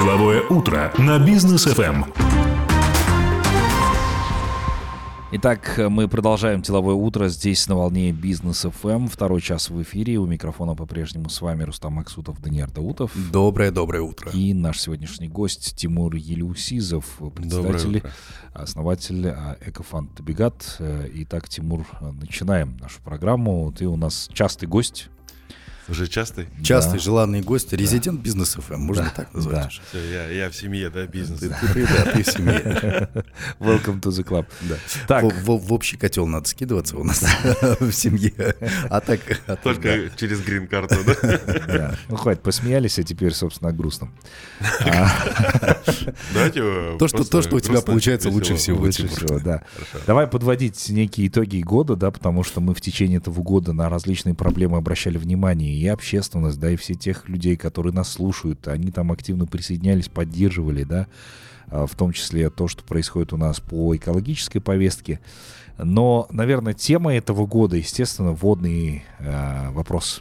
Деловое 0.00 0.40
утро 0.48 0.90
на 0.96 1.18
бизнес 1.18 1.66
ФМ. 1.66 2.04
Итак, 5.32 5.78
мы 5.90 6.08
продолжаем 6.08 6.62
деловое 6.62 6.94
утро 6.94 7.28
здесь 7.28 7.68
на 7.68 7.76
волне 7.76 8.10
Бизнес 8.10 8.64
ФМ. 8.64 9.08
Второй 9.08 9.42
час 9.42 9.68
в 9.68 9.82
эфире. 9.82 10.16
У 10.16 10.24
микрофона 10.24 10.74
по-прежнему 10.74 11.28
с 11.28 11.42
вами 11.42 11.64
Рустам 11.64 11.92
Максутов, 11.92 12.40
Даниил 12.40 12.68
Даутов. 12.68 13.12
Доброе-доброе 13.30 14.00
утро. 14.00 14.30
И 14.30 14.54
наш 14.54 14.80
сегодняшний 14.80 15.28
гость 15.28 15.76
Тимур 15.76 16.14
Елеусизов, 16.14 17.04
председатель, 17.34 18.02
основатель 18.54 19.28
а, 19.28 19.58
Экофанд 19.60 20.14
Табигат. 20.14 20.78
Итак, 20.80 21.46
Тимур, 21.50 21.86
начинаем 22.00 22.78
нашу 22.78 23.02
программу. 23.02 23.70
Ты 23.76 23.86
у 23.86 23.96
нас 23.96 24.30
частый 24.32 24.66
гость 24.66 25.10
уже 25.90 26.06
частый? 26.06 26.48
Частый, 26.62 26.94
да. 26.94 26.98
желанный 26.98 27.40
гость, 27.40 27.72
резидент 27.72 28.18
да. 28.18 28.24
бизнес 28.24 28.54
ФМ, 28.54 28.80
можно 28.80 29.04
да. 29.04 29.10
так 29.10 29.34
назвать. 29.34 29.56
Да. 29.56 29.68
Все, 29.68 30.10
я, 30.10 30.30
я 30.30 30.50
в 30.50 30.54
семье, 30.54 30.90
да, 30.90 31.06
бизнес. 31.06 31.40
Ты, 31.40 31.48
ты, 31.48 31.86
да, 31.86 32.12
ты 32.12 32.22
в 32.22 32.26
семье. 32.26 33.08
Welcome 33.60 34.00
to 34.00 34.10
the 34.10 34.24
club. 34.24 34.46
Да. 34.62 34.76
Так. 35.08 35.24
В, 35.24 35.30
в, 35.30 35.58
в 35.58 35.72
общий 35.72 35.96
котел 35.96 36.26
надо 36.26 36.48
скидываться 36.48 36.96
у 36.96 37.04
нас 37.04 37.24
в 37.80 37.92
семье. 37.92 38.54
А 38.88 39.00
так... 39.00 39.20
А 39.46 39.56
Только 39.56 39.82
да. 39.82 40.16
через 40.16 40.40
грин-карту, 40.42 40.96
да? 41.04 41.40
Да. 41.70 41.98
Ну, 42.08 42.16
хватит, 42.16 42.42
посмеялись, 42.42 42.98
а 42.98 43.02
теперь, 43.02 43.32
собственно, 43.32 43.72
грустно. 43.72 44.10
Давайте 46.32 46.96
то, 46.98 47.08
что, 47.08 47.24
то, 47.24 47.42
что 47.42 47.56
у 47.56 47.60
тебя 47.60 47.80
получается 47.80 48.28
лучше 48.30 48.56
всего. 48.56 48.80
Лучше 48.80 49.08
всего, 49.08 49.38
да. 49.40 49.62
Давай 50.06 50.26
подводить 50.26 50.88
некие 50.88 51.28
итоги 51.28 51.60
года, 51.60 51.96
да, 51.96 52.10
потому 52.10 52.42
что 52.42 52.60
мы 52.60 52.74
в 52.74 52.80
течение 52.80 53.18
этого 53.18 53.42
года 53.42 53.72
на 53.72 53.88
различные 53.88 54.34
проблемы 54.34 54.78
обращали 54.78 55.18
внимание 55.18 55.79
и 55.80 55.88
общественность, 55.88 56.60
да, 56.60 56.70
и 56.70 56.76
все 56.76 56.94
тех 56.94 57.28
людей, 57.28 57.56
которые 57.56 57.94
нас 57.94 58.10
слушают, 58.10 58.68
они 58.68 58.90
там 58.90 59.12
активно 59.12 59.46
присоединялись, 59.46 60.08
поддерживали, 60.08 60.84
да, 60.84 61.06
а, 61.68 61.86
в 61.86 61.94
том 61.94 62.12
числе 62.12 62.50
то, 62.50 62.68
что 62.68 62.84
происходит 62.84 63.32
у 63.32 63.38
нас 63.38 63.60
по 63.60 63.96
экологической 63.96 64.60
повестке. 64.60 65.20
Но, 65.78 66.26
наверное, 66.30 66.74
тема 66.74 67.14
этого 67.14 67.46
года, 67.46 67.76
естественно, 67.76 68.32
водный 68.32 69.04
э, 69.18 69.70
вопрос. 69.70 70.20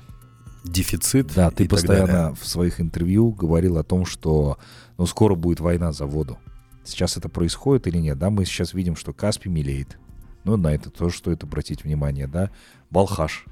Дефицит. 0.64 1.34
Да, 1.36 1.52
ты 1.52 1.68
постоянно 1.68 2.34
в 2.36 2.48
своих 2.48 2.80
интервью 2.80 3.32
говорил 3.32 3.78
о 3.78 3.84
том, 3.84 4.06
что 4.06 4.58
ну, 4.98 5.06
скоро 5.06 5.36
будет 5.36 5.60
война 5.60 5.92
за 5.92 6.06
воду. 6.06 6.38
Сейчас 6.86 7.18
это 7.18 7.28
происходит 7.28 7.88
или 7.88 7.98
нет? 7.98 8.18
Да, 8.18 8.30
мы 8.30 8.46
сейчас 8.46 8.74
видим, 8.74 8.96
что 8.96 9.12
Каспий 9.12 9.52
мелеет. 9.52 9.98
Ну, 10.46 10.56
на 10.56 10.74
это 10.74 10.90
тоже 10.90 11.18
стоит 11.18 11.44
обратить 11.44 11.84
внимание, 11.84 12.28
да. 12.28 12.52
Балхаш 12.90 13.46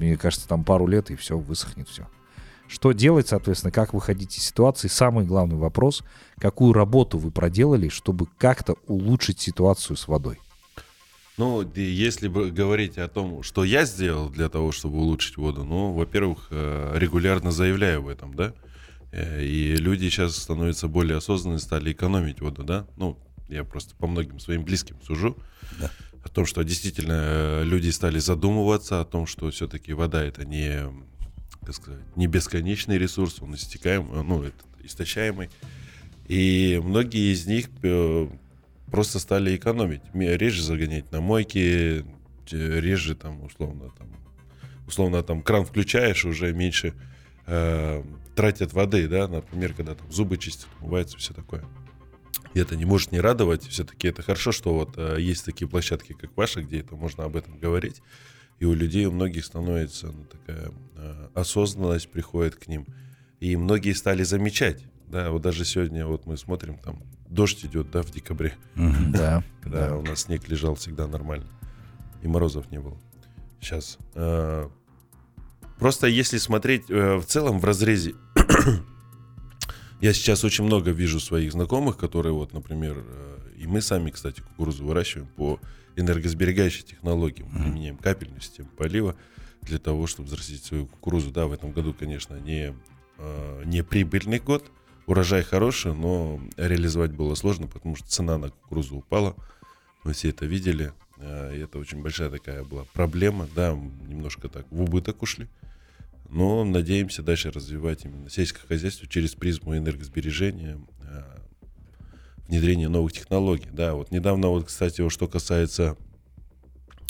мне 0.00 0.16
кажется, 0.16 0.48
там 0.48 0.64
пару 0.64 0.86
лет, 0.86 1.10
и 1.10 1.16
все, 1.16 1.36
высохнет 1.36 1.88
все. 1.88 2.08
Что 2.68 2.92
делать, 2.92 3.28
соответственно, 3.28 3.72
как 3.72 3.92
выходить 3.92 4.36
из 4.38 4.44
ситуации? 4.44 4.88
Самый 4.88 5.26
главный 5.26 5.56
вопрос, 5.56 6.02
какую 6.38 6.72
работу 6.72 7.18
вы 7.18 7.30
проделали, 7.30 7.88
чтобы 7.88 8.26
как-то 8.38 8.76
улучшить 8.86 9.40
ситуацию 9.40 9.96
с 9.96 10.08
водой? 10.08 10.38
Ну, 11.36 11.68
если 11.74 12.28
бы 12.28 12.50
говорить 12.50 12.96
о 12.96 13.08
том, 13.08 13.42
что 13.42 13.64
я 13.64 13.84
сделал 13.84 14.30
для 14.30 14.48
того, 14.48 14.72
чтобы 14.72 14.98
улучшить 14.98 15.36
воду, 15.36 15.64
ну, 15.64 15.92
во-первых, 15.92 16.46
э, 16.50 16.92
регулярно 16.96 17.50
заявляю 17.50 18.00
об 18.00 18.08
этом, 18.08 18.34
да, 18.34 18.54
э, 19.10 19.42
и 19.42 19.76
люди 19.76 20.08
сейчас 20.08 20.36
становятся 20.36 20.86
более 20.86 21.16
осознанными, 21.16 21.58
стали 21.58 21.92
экономить 21.92 22.40
воду, 22.40 22.62
да, 22.62 22.86
ну, 22.96 23.18
я 23.48 23.64
просто 23.64 23.96
по 23.96 24.06
многим 24.06 24.38
своим 24.38 24.64
близким 24.64 24.96
сужу. 25.02 25.36
Да 25.78 25.90
о 26.30 26.34
том, 26.34 26.46
что 26.46 26.62
действительно 26.62 27.12
э, 27.12 27.64
люди 27.64 27.90
стали 27.90 28.18
задумываться 28.20 29.00
о 29.00 29.04
том, 29.04 29.26
что 29.26 29.50
все-таки 29.50 29.92
вода 29.92 30.22
это 30.22 30.44
не, 30.44 30.84
как 31.64 31.74
сказать, 31.74 32.16
не 32.16 32.28
бесконечный 32.28 32.98
ресурс, 32.98 33.38
он 33.40 33.54
истекаем, 33.56 34.08
э, 34.12 34.22
ну, 34.22 34.44
это 34.44 34.64
истощаемый. 34.84 35.50
И 36.28 36.80
многие 36.82 37.32
из 37.32 37.46
них 37.46 37.68
э, 37.82 38.28
просто 38.90 39.18
стали 39.18 39.56
экономить, 39.56 40.02
реже 40.14 40.62
загонять 40.62 41.10
на 41.10 41.20
мойки, 41.20 42.04
реже 42.50 43.16
там 43.16 43.42
условно 43.42 43.90
там 43.98 44.08
условно 44.86 45.22
там 45.22 45.42
кран 45.42 45.64
включаешь, 45.64 46.24
уже 46.24 46.52
меньше 46.52 46.94
э, 47.46 48.02
тратят 48.36 48.72
воды, 48.72 49.08
да, 49.08 49.28
например, 49.28 49.74
когда 49.74 49.94
там 49.94 50.10
зубы 50.10 50.36
чистят, 50.36 50.68
умываются, 50.80 51.16
все 51.18 51.34
такое. 51.34 51.64
И 52.54 52.58
это 52.58 52.76
не 52.76 52.84
может 52.84 53.12
не 53.12 53.20
радовать. 53.20 53.64
Все-таки 53.64 54.08
это 54.08 54.22
хорошо, 54.22 54.52
что 54.52 54.74
вот 54.74 54.94
э, 54.96 55.16
есть 55.20 55.44
такие 55.44 55.68
площадки, 55.68 56.14
как 56.14 56.36
ваша, 56.36 56.62
где 56.62 56.80
это 56.80 56.96
можно 56.96 57.24
об 57.24 57.36
этом 57.36 57.58
говорить. 57.58 58.02
И 58.58 58.64
у 58.64 58.74
людей, 58.74 59.06
у 59.06 59.12
многих 59.12 59.44
становится 59.44 60.08
ну, 60.08 60.24
такая 60.24 60.72
э, 60.96 61.28
осознанность 61.34 62.10
приходит 62.10 62.56
к 62.56 62.66
ним. 62.66 62.86
И 63.38 63.56
многие 63.56 63.92
стали 63.92 64.24
замечать. 64.24 64.84
Да, 65.08 65.30
вот 65.30 65.42
даже 65.42 65.64
сегодня 65.64 66.06
вот 66.06 66.26
мы 66.26 66.36
смотрим, 66.36 66.76
там 66.78 67.02
дождь 67.28 67.64
идет, 67.64 67.90
да, 67.90 68.02
в 68.02 68.10
декабре. 68.10 68.54
Да. 68.74 69.44
Да, 69.64 69.96
у 69.96 70.02
нас 70.02 70.22
снег 70.22 70.48
лежал 70.48 70.74
всегда 70.74 71.06
нормально. 71.06 71.46
И 72.22 72.28
морозов 72.28 72.70
не 72.70 72.80
было. 72.80 72.98
Сейчас. 73.60 73.96
Э, 74.14 74.68
просто 75.78 76.08
если 76.08 76.38
смотреть 76.38 76.88
в 76.88 77.22
целом 77.22 77.60
в 77.60 77.64
разрезе 77.64 78.14
я 80.00 80.14
сейчас 80.14 80.44
очень 80.44 80.64
много 80.64 80.90
вижу 80.90 81.20
своих 81.20 81.52
знакомых, 81.52 81.96
которые 81.96 82.32
вот, 82.32 82.52
например, 82.52 83.04
э, 83.04 83.38
и 83.58 83.66
мы 83.66 83.82
сами, 83.82 84.10
кстати, 84.10 84.40
кукурузу 84.40 84.84
выращиваем 84.84 85.28
по 85.28 85.60
энергосберегающей 85.96 86.82
технологии. 86.82 87.42
Мы 87.42 87.64
применяем 87.64 87.98
капельную 87.98 88.40
систему 88.40 88.68
полива 88.76 89.14
для 89.62 89.78
того, 89.78 90.06
чтобы 90.06 90.28
взрастить 90.28 90.64
свою 90.64 90.86
кукурузу. 90.86 91.30
Да, 91.30 91.46
в 91.46 91.52
этом 91.52 91.72
году, 91.72 91.92
конечно, 91.92 92.36
не, 92.36 92.74
э, 93.18 93.62
не 93.66 93.82
прибыльный 93.82 94.38
год. 94.38 94.64
Урожай 95.06 95.42
хороший, 95.42 95.92
но 95.94 96.40
реализовать 96.56 97.12
было 97.12 97.34
сложно, 97.34 97.66
потому 97.66 97.96
что 97.96 98.08
цена 98.08 98.38
на 98.38 98.48
кукурузу 98.48 98.96
упала. 98.96 99.36
Мы 100.04 100.14
все 100.14 100.30
это 100.30 100.46
видели. 100.46 100.92
Э, 101.18 101.54
и 101.54 101.58
это 101.58 101.78
очень 101.78 102.02
большая 102.02 102.30
такая 102.30 102.64
была 102.64 102.84
проблема. 102.94 103.48
Да, 103.54 103.78
немножко 104.08 104.48
так 104.48 104.64
в 104.70 104.80
убыток 104.80 105.20
ушли 105.20 105.46
но 106.30 106.64
надеемся 106.64 107.22
дальше 107.22 107.50
развивать 107.50 108.04
именно 108.04 108.30
сельское 108.30 108.66
хозяйство 108.66 109.06
через 109.08 109.34
призму 109.34 109.76
энергосбережения, 109.76 110.80
э, 111.02 111.22
внедрения 112.46 112.88
новых 112.88 113.12
технологий. 113.12 113.68
Да, 113.72 113.94
вот 113.94 114.10
недавно, 114.12 114.48
вот, 114.48 114.66
кстати, 114.66 115.00
вот 115.00 115.10
что 115.10 115.26
касается 115.26 115.96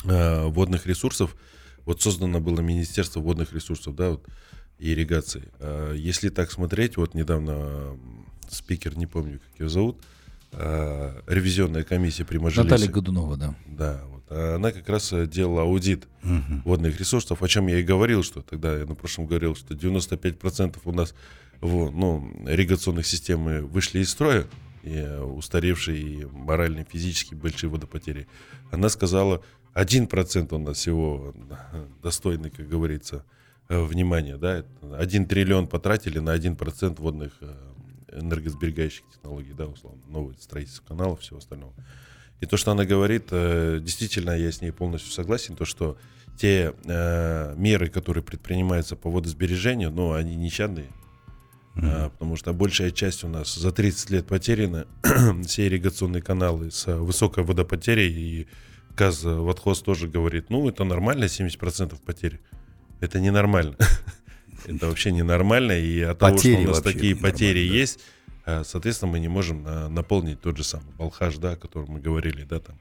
э, 0.05 0.47
водных 0.47 0.87
ресурсов, 0.87 1.37
вот 1.85 2.01
создано 2.01 2.41
было 2.41 2.61
Министерство 2.61 3.21
водных 3.21 3.53
ресурсов, 3.53 3.95
да, 3.95 4.11
вот, 4.11 4.27
и 4.79 4.93
ирригации. 4.93 5.51
Э, 5.59 5.95
если 5.97 6.31
так 6.31 6.51
смотреть, 6.51 6.97
вот 6.97 7.15
недавно 7.15 7.99
спикер, 8.49 8.97
не 8.97 9.07
помню, 9.07 9.39
как 9.39 9.61
ее 9.61 9.69
зовут, 9.69 9.99
ревизионная 10.53 11.85
комиссия 11.85 12.25
при 12.25 12.39
Мажилисе. 12.39 12.65
Наталья 12.65 12.91
Годунова, 12.91 13.37
да. 13.37 13.55
Да, 13.69 14.03
вот. 14.09 14.20
А 14.31 14.55
она 14.57 14.71
как 14.71 14.89
раз 14.89 15.13
э, 15.13 15.27
делала 15.27 15.63
аудит 15.63 16.07
угу. 16.23 16.63
водных 16.65 16.99
ресурсов, 16.99 17.43
о 17.43 17.49
чем 17.49 17.67
я 17.67 17.81
и 17.81 17.83
говорил, 17.83 18.23
что 18.23 18.43
тогда 18.43 18.79
я 18.79 18.87
на 18.87 18.95
прошлом 18.95 19.27
говорил, 19.27 19.57
что 19.57 19.75
95% 19.75 20.79
у 20.85 20.93
нас 20.93 21.15
в, 21.61 21.91
ну, 21.91 22.33
ирригационных 22.47 23.07
систем 23.07 23.67
вышли 23.67 23.99
из 23.99 24.11
строя, 24.11 24.47
и 24.85 24.95
э, 24.95 25.21
устаревшие 25.21 26.01
и 26.01 26.25
морально, 26.25 26.85
физически 26.85 27.35
большие 27.35 27.69
водопотери. 27.69 28.29
Она 28.71 28.89
сказала, 28.89 29.43
1% 29.75 30.55
у 30.55 30.59
нас 30.59 30.77
всего 30.79 31.35
достойный, 32.01 32.51
как 32.51 32.69
говорится, 32.69 33.25
э, 33.69 33.83
внимания. 33.83 34.37
Да? 34.37 34.65
1 34.97 35.27
триллион 35.27 35.67
потратили 35.67 36.21
на 36.21 36.37
1% 36.37 37.01
водных 37.01 37.33
энергосберегающих 38.13 39.05
технологий, 39.13 39.53
да, 39.53 39.67
условно, 39.67 40.01
новое 40.09 40.35
строительство 40.41 40.85
каналов, 40.85 41.21
всего 41.21 41.39
остального. 41.39 41.75
И 42.41 42.47
то, 42.47 42.57
что 42.57 42.73
она 42.73 42.85
говорит, 42.85 43.29
э, 43.31 43.81
действительно, 43.83 44.31
я 44.31 44.51
с 44.51 44.63
ней 44.63 44.73
полностью 44.73 45.13
согласен, 45.13 45.57
то, 45.57 45.65
что 45.65 45.99
те 46.37 46.73
э, 46.85 47.55
меры, 47.57 47.89
которые 47.89 48.25
предпринимаются 48.25 48.97
по 48.97 49.11
водосбережению, 49.11 49.91
ну, 49.91 50.13
они 50.13 50.37
нещадные, 50.37 50.89
mm-hmm. 51.77 52.11
потому 52.11 52.37
что 52.37 52.55
большая 52.55 52.93
часть 52.93 53.25
у 53.25 53.29
нас 53.29 53.55
за 53.55 53.73
30 53.73 54.11
лет 54.11 54.27
потеряна, 54.27 54.87
все 55.45 55.67
ирригационные 55.67 56.23
каналы 56.23 56.71
с 56.71 56.87
высокой 56.87 57.45
водопотерей, 57.45 58.11
и 58.11 58.49
газ 58.97 59.23
водхоз 59.23 59.81
тоже 59.83 60.09
говорит, 60.09 60.49
ну, 60.49 60.67
это 60.67 60.85
нормально, 60.85 61.25
70% 61.25 61.99
потери. 62.05 62.41
Это 63.01 63.21
ненормально. 63.21 63.77
Это 64.67 64.89
вообще 64.89 65.11
ненормально, 65.11 65.73
и 65.73 66.03
от 66.03 66.19
того, 66.19 66.37
что 66.37 66.49
у 66.51 66.61
нас 66.63 66.83
такие 66.83 67.17
потери 67.17 67.61
есть, 67.61 67.99
э, 67.99 68.01
соответственно, 68.65 69.13
мы 69.13 69.21
не 69.21 69.29
можем 69.29 69.67
э, 69.67 69.89
наполнить 69.89 70.41
тот 70.41 70.57
же 70.57 70.65
самый 70.65 70.93
Балхаш, 70.99 71.37
да, 71.37 71.53
о 71.53 71.57
котором 71.57 71.93
мы 71.93 72.01
говорили, 72.01 72.45
да, 72.45 72.61
там, 72.61 72.79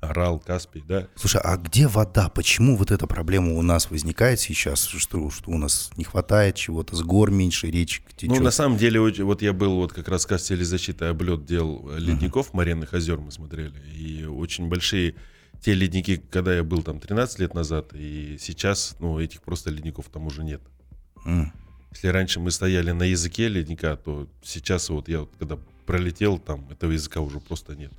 Орал, 0.00 0.38
Каспий, 0.38 0.84
да. 0.86 1.08
Слушай, 1.14 1.40
а 1.42 1.56
где 1.56 1.88
вода? 1.88 2.28
Почему 2.28 2.76
вот 2.76 2.90
эта 2.90 3.06
проблема 3.06 3.54
у 3.54 3.62
нас 3.62 3.90
возникает 3.90 4.40
сейчас, 4.40 4.84
что, 4.84 5.30
что 5.30 5.50
у 5.50 5.58
нас 5.58 5.90
не 5.96 6.04
хватает 6.04 6.56
чего-то, 6.56 6.96
с 6.96 7.02
гор 7.02 7.30
меньше, 7.30 7.70
речек 7.70 8.12
течет? 8.14 8.36
Ну, 8.36 8.42
на 8.42 8.50
самом 8.50 8.76
деле, 8.76 9.00
вот 9.00 9.42
я 9.42 9.52
был 9.52 9.76
вот 9.76 9.92
как 9.92 10.08
раз 10.08 10.24
в 10.24 10.28
кастеле 10.28 10.64
защиты 10.64 11.06
облет 11.06 11.44
дел 11.46 11.90
ледников 11.96 12.48
uh-huh. 12.48 12.56
Маренных 12.56 12.94
озер 12.94 13.18
мы 13.18 13.30
смотрели, 13.30 13.78
и 13.94 14.24
очень 14.24 14.68
большие 14.68 15.14
те 15.60 15.72
ледники, 15.72 16.22
когда 16.30 16.54
я 16.54 16.62
был 16.62 16.82
там 16.82 17.00
13 17.00 17.38
лет 17.38 17.54
назад, 17.54 17.94
и 17.94 18.36
сейчас, 18.38 18.96
ну, 19.00 19.18
этих 19.18 19.42
просто 19.42 19.70
ледников 19.70 20.06
там 20.12 20.26
уже 20.26 20.44
нет. 20.44 20.60
Если 21.94 22.08
раньше 22.08 22.40
мы 22.40 22.50
стояли 22.50 22.90
на 22.90 23.04
языке 23.04 23.46
ледника, 23.48 23.96
то 23.96 24.26
сейчас 24.42 24.88
вот 24.90 25.08
я 25.08 25.20
вот 25.20 25.30
когда 25.38 25.58
пролетел, 25.86 26.38
там 26.38 26.68
этого 26.70 26.90
языка 26.90 27.20
уже 27.20 27.38
просто 27.38 27.76
нет. 27.76 27.92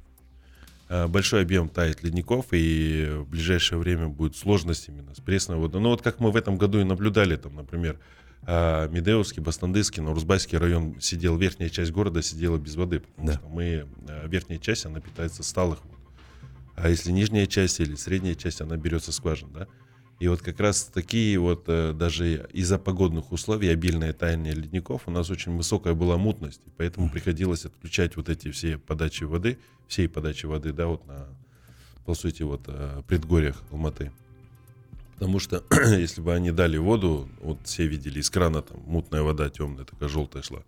А, 0.90 1.08
большой 1.08 1.42
объем 1.44 1.70
тает 1.70 2.04
ледников, 2.04 2.48
и 2.52 3.08
в 3.22 3.30
ближайшее 3.30 3.80
время 3.80 4.10
будет 4.10 4.36
сложность 4.36 4.90
именно 4.90 5.16
с 5.16 5.22
пресной 5.22 5.58
водой. 5.58 5.82
Ну 5.82 5.90
вот 5.90 6.02
как 6.02 6.20
мы 6.20 6.32
в 6.32 6.36
этом 6.36 6.58
году 6.58 6.82
и 6.82 6.84
наблюдали, 6.84 7.38
там, 7.38 7.56
например, 7.56 7.98
а, 8.44 8.90
Медеевский, 8.90 9.42
Бастандыский, 9.42 10.04
Нурузбайский 10.04 10.58
район 10.58 11.00
сидел, 11.00 11.38
верхняя 11.38 11.70
часть 11.70 11.92
города 11.92 12.22
сидела 12.22 12.58
без 12.58 12.76
воды, 12.76 13.00
потому 13.00 13.28
Да. 13.30 13.34
что 13.36 13.48
мы, 13.48 13.88
а, 14.10 14.28
верхняя 14.28 14.60
часть, 14.60 14.86
она 14.86 15.00
питается 15.00 15.42
сталых 15.42 15.84
вод. 15.86 15.96
А 16.76 16.90
если 16.90 17.12
нижняя 17.12 17.46
часть 17.46 17.80
или 17.80 17.96
средняя 17.96 18.36
часть, 18.36 18.60
она 18.60 18.76
берется 18.76 19.14
скважин, 19.14 19.48
да? 19.54 19.68
И 20.20 20.28
вот 20.30 20.42
как 20.42 20.60
раз 20.62 20.86
такие 20.86 21.38
вот, 21.38 21.66
э, 21.68 21.94
даже 21.94 22.48
из-за 22.54 22.80
погодных 22.80 23.32
условий, 23.34 23.68
обильное 23.68 24.14
таяние 24.14 24.54
ледников, 24.54 25.04
у 25.08 25.12
нас 25.12 25.30
очень 25.30 25.58
высокая 25.58 25.94
была 25.94 26.18
мутность, 26.18 26.62
и 26.66 26.70
поэтому 26.78 27.10
приходилось 27.10 27.66
отключать 27.66 28.16
вот 28.16 28.30
эти 28.30 28.50
все 28.52 28.78
подачи 28.78 29.26
воды, 29.26 29.58
всей 29.88 30.08
подачи 30.08 30.46
воды, 30.46 30.72
да, 30.72 30.88
вот 30.88 31.06
на, 31.06 31.28
по 32.06 32.14
сути, 32.14 32.44
вот 32.44 32.62
э, 32.68 33.02
предгорьях 33.08 33.62
Алматы. 33.72 34.12
Потому 35.16 35.40
что 35.40 35.64
если 35.98 36.22
бы 36.22 36.34
они 36.34 36.52
дали 36.52 36.78
воду, 36.78 37.30
вот 37.42 37.60
все 37.66 37.86
видели 37.86 38.20
из 38.20 38.30
крана 38.30 38.62
там 38.62 38.80
мутная 38.86 39.22
вода 39.22 39.50
темная, 39.50 39.84
такая 39.84 40.08
желтая 40.08 40.44
шла. 40.44 40.64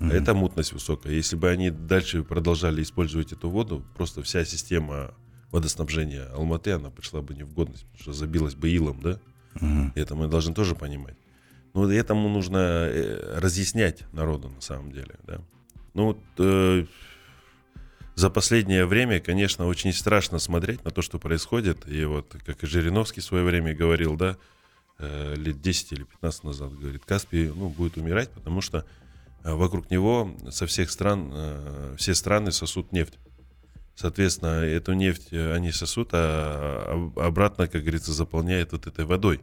А 0.00 0.08
это 0.08 0.32
мутность 0.32 0.72
высокая. 0.72 1.12
Если 1.12 1.34
бы 1.34 1.50
они 1.50 1.70
дальше 1.70 2.22
продолжали 2.22 2.82
использовать 2.82 3.32
эту 3.32 3.50
воду, 3.50 3.84
просто 3.96 4.22
вся 4.22 4.44
система 4.44 5.12
водоснабжения 5.50 6.26
Алматы, 6.32 6.72
она 6.72 6.90
пришла 6.90 7.22
бы 7.22 7.34
не 7.34 7.42
в 7.42 7.52
годность, 7.52 7.84
потому 7.84 8.02
что 8.02 8.12
забилась 8.12 8.54
бы 8.54 8.70
илом, 8.70 9.00
да? 9.00 9.18
Мгм. 9.54 9.92
Это 9.94 10.14
мы 10.14 10.28
должны 10.28 10.54
тоже 10.54 10.74
понимать. 10.74 11.16
Но 11.74 11.90
этому 11.90 12.28
нужно 12.28 12.58
э, 12.58 13.38
разъяснять 13.38 14.04
народу 14.12 14.48
на 14.48 14.60
самом 14.60 14.92
деле, 14.92 15.16
да. 15.24 15.40
Ну 15.94 16.06
вот 16.06 16.18
э, 16.38 16.86
за 18.18 18.30
последнее 18.30 18.84
время, 18.84 19.20
конечно, 19.20 19.66
очень 19.66 19.92
страшно 19.92 20.40
смотреть 20.40 20.84
на 20.84 20.90
то, 20.90 21.02
что 21.02 21.20
происходит. 21.20 21.88
И 21.88 22.04
вот, 22.04 22.34
как 22.44 22.64
и 22.64 22.66
Жириновский 22.66 23.20
в 23.20 23.24
свое 23.24 23.44
время 23.44 23.74
говорил, 23.74 24.16
да, 24.16 24.36
э, 24.98 25.34
лет 25.36 25.60
10 25.60 25.92
или 25.92 26.02
15 26.02 26.44
назад, 26.44 26.72
говорит, 26.72 27.04
Каспий 27.04 27.48
ну, 27.48 27.68
будет 27.68 27.96
умирать, 27.96 28.30
потому 28.30 28.60
что 28.60 28.84
э, 29.44 29.54
вокруг 29.54 29.88
него 29.90 30.36
со 30.50 30.66
всех 30.66 30.90
стран, 30.90 31.30
э, 31.32 31.94
все 31.96 32.12
страны 32.14 32.50
сосут 32.50 32.90
нефть. 32.90 33.18
Соответственно, 33.98 34.60
эту 34.62 34.92
нефть 34.92 35.28
э, 35.32 35.54
они 35.54 35.72
сосут, 35.72 36.10
а 36.12 37.10
а 37.16 37.26
обратно, 37.26 37.66
как 37.66 37.82
говорится, 37.82 38.12
заполняет 38.12 38.70
вот 38.70 38.86
этой 38.86 39.04
водой. 39.04 39.40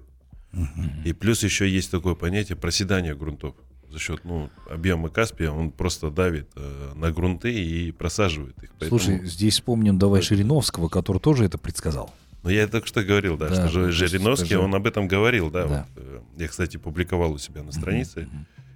И 1.03 1.11
плюс 1.11 1.43
еще 1.43 1.69
есть 1.69 1.91
такое 1.91 2.15
понятие 2.15 2.55
проседания 2.55 3.13
грунтов. 3.13 3.55
За 3.89 3.99
счет 3.99 4.21
ну, 4.23 4.49
объема 4.69 5.09
Каспия 5.09 5.51
он 5.51 5.71
просто 5.71 6.09
давит 6.09 6.47
э, 6.55 6.91
на 6.95 7.11
грунты 7.11 7.53
и 7.53 7.91
просаживает 7.91 8.55
их. 8.63 8.69
Поэтому- 8.79 8.99
Слушай, 8.99 9.25
здесь 9.25 9.55
вспомним 9.55 9.99
давай 9.99 10.21
Шириновского, 10.21 10.87
который 10.87 11.17
тоже 11.17 11.43
это 11.43 11.57
предсказал. 11.57 12.13
Ну, 12.43 12.49
я 12.49 12.65
только 12.67 12.87
что 12.87 13.03
говорил, 13.03 13.35
да, 13.37 13.49
Да, 13.49 13.67
что 13.67 13.91
Жириновский, 13.91 14.53
это 14.53 14.61
он 14.61 14.73
об 14.73 14.87
этом 14.87 15.09
говорил, 15.09 15.51
да. 15.51 15.67
Да. 15.67 15.87
вот, 15.95 16.03
э, 16.03 16.19
я, 16.37 16.47
кстати, 16.47 16.77
публиковал 16.77 17.33
у 17.33 17.37
себя 17.37 17.61
на 17.61 17.73
странице 17.73 18.29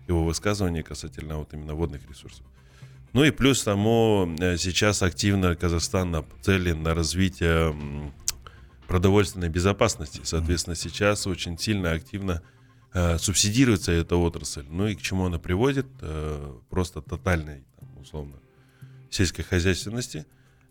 его 0.09 0.25
высказывания 0.25 0.83
касательно 0.83 1.37
вот 1.37 1.53
именно 1.53 1.73
водных 1.73 2.01
ресурсов. 2.09 2.45
Ну 3.13 3.23
и 3.23 3.31
плюс 3.31 3.63
тому 3.63 4.35
э, 4.39 4.57
сейчас 4.57 5.01
активно 5.01 5.55
Казахстан 5.55 6.11
нацелен 6.11 6.83
на 6.83 6.93
развитие 6.93 7.75
продовольственной 8.87 9.49
безопасности. 9.49 10.21
Соответственно, 10.23 10.75
сейчас 10.75 11.25
очень 11.25 11.57
сильно 11.57 11.91
активно 11.91 12.43
э, 12.93 13.17
субсидируется 13.17 13.91
эта 13.91 14.15
отрасль. 14.15 14.65
Ну 14.69 14.87
и 14.87 14.95
к 14.95 15.01
чему 15.01 15.25
она 15.25 15.39
приводит? 15.39 15.87
Э, 16.01 16.53
просто 16.69 17.01
тотальной, 17.01 17.63
там, 17.79 17.97
условно, 17.99 18.35
сельской 19.09 19.43
хозяйственности, 19.43 20.27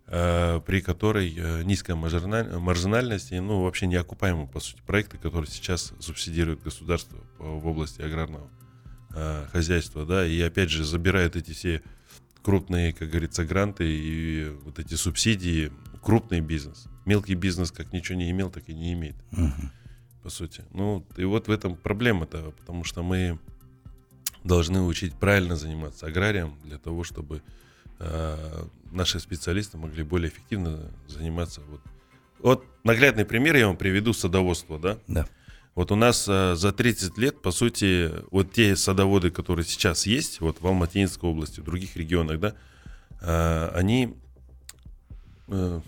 э, 0.06 0.60
при 0.64 0.80
которой 0.80 1.34
э, 1.36 1.62
низкая 1.64 1.96
маржиналь- 1.96 2.56
маржинальность 2.58 3.32
и 3.32 3.40
ну, 3.40 3.62
вообще 3.62 3.88
неокупаемые, 3.88 4.46
по 4.46 4.60
сути, 4.60 4.80
проекты, 4.86 5.18
которые 5.18 5.50
сейчас 5.50 5.92
субсидирует 5.98 6.62
государство 6.62 7.18
в 7.38 7.66
области 7.66 8.00
аграрного 8.00 8.48
э, 9.14 9.46
хозяйства, 9.50 10.06
да, 10.06 10.24
и 10.24 10.40
опять 10.40 10.70
же 10.70 10.84
забирает 10.84 11.34
эти 11.34 11.52
все 11.52 11.82
крупные, 12.48 12.94
как 12.94 13.10
говорится, 13.10 13.44
гранты 13.44 13.84
и 13.86 14.48
вот 14.64 14.78
эти 14.78 14.94
субсидии, 14.94 15.70
крупный 16.02 16.40
бизнес. 16.40 16.86
Мелкий 17.04 17.34
бизнес 17.34 17.70
как 17.70 17.92
ничего 17.92 18.16
не 18.16 18.30
имел, 18.30 18.48
так 18.48 18.66
и 18.70 18.74
не 18.74 18.94
имеет, 18.94 19.16
Мгм. 19.32 19.70
по 20.22 20.30
сути. 20.30 20.64
Ну, 20.72 21.04
и 21.18 21.24
вот 21.24 21.48
в 21.48 21.50
этом 21.50 21.76
проблема-то, 21.76 22.54
потому 22.58 22.84
что 22.84 23.02
мы 23.02 23.38
должны 24.44 24.80
учить 24.80 25.12
правильно 25.14 25.56
заниматься 25.56 26.06
аграрием 26.06 26.54
для 26.64 26.78
того, 26.78 27.04
чтобы 27.04 27.42
э, 27.98 28.64
наши 28.92 29.20
специалисты 29.20 29.76
могли 29.76 30.02
более 30.02 30.30
эффективно 30.30 30.90
заниматься. 31.06 31.60
Вот. 31.68 31.80
вот 32.38 32.64
наглядный 32.82 33.26
пример 33.26 33.56
я 33.56 33.66
вам 33.66 33.76
приведу 33.76 34.14
садоводство, 34.14 34.78
да? 34.78 34.96
Да. 35.06 35.28
Вот 35.74 35.92
у 35.92 35.94
нас 35.96 36.26
э, 36.28 36.54
за 36.56 36.72
30 36.72 37.18
лет, 37.18 37.40
по 37.40 37.50
сути, 37.50 38.10
вот 38.30 38.52
те 38.52 38.74
садоводы, 38.74 39.30
которые 39.30 39.64
сейчас 39.64 40.06
есть, 40.06 40.40
вот 40.40 40.60
в 40.60 40.66
Алматинской 40.66 41.30
области, 41.30 41.60
в 41.60 41.64
других 41.64 41.96
регионах, 41.96 42.40
да, 42.40 42.54
э, 43.20 43.70
они, 43.74 44.16
э, 45.48 45.80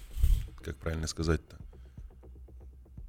как 0.62 0.76
правильно 0.76 1.06
сказать-то, 1.06 1.56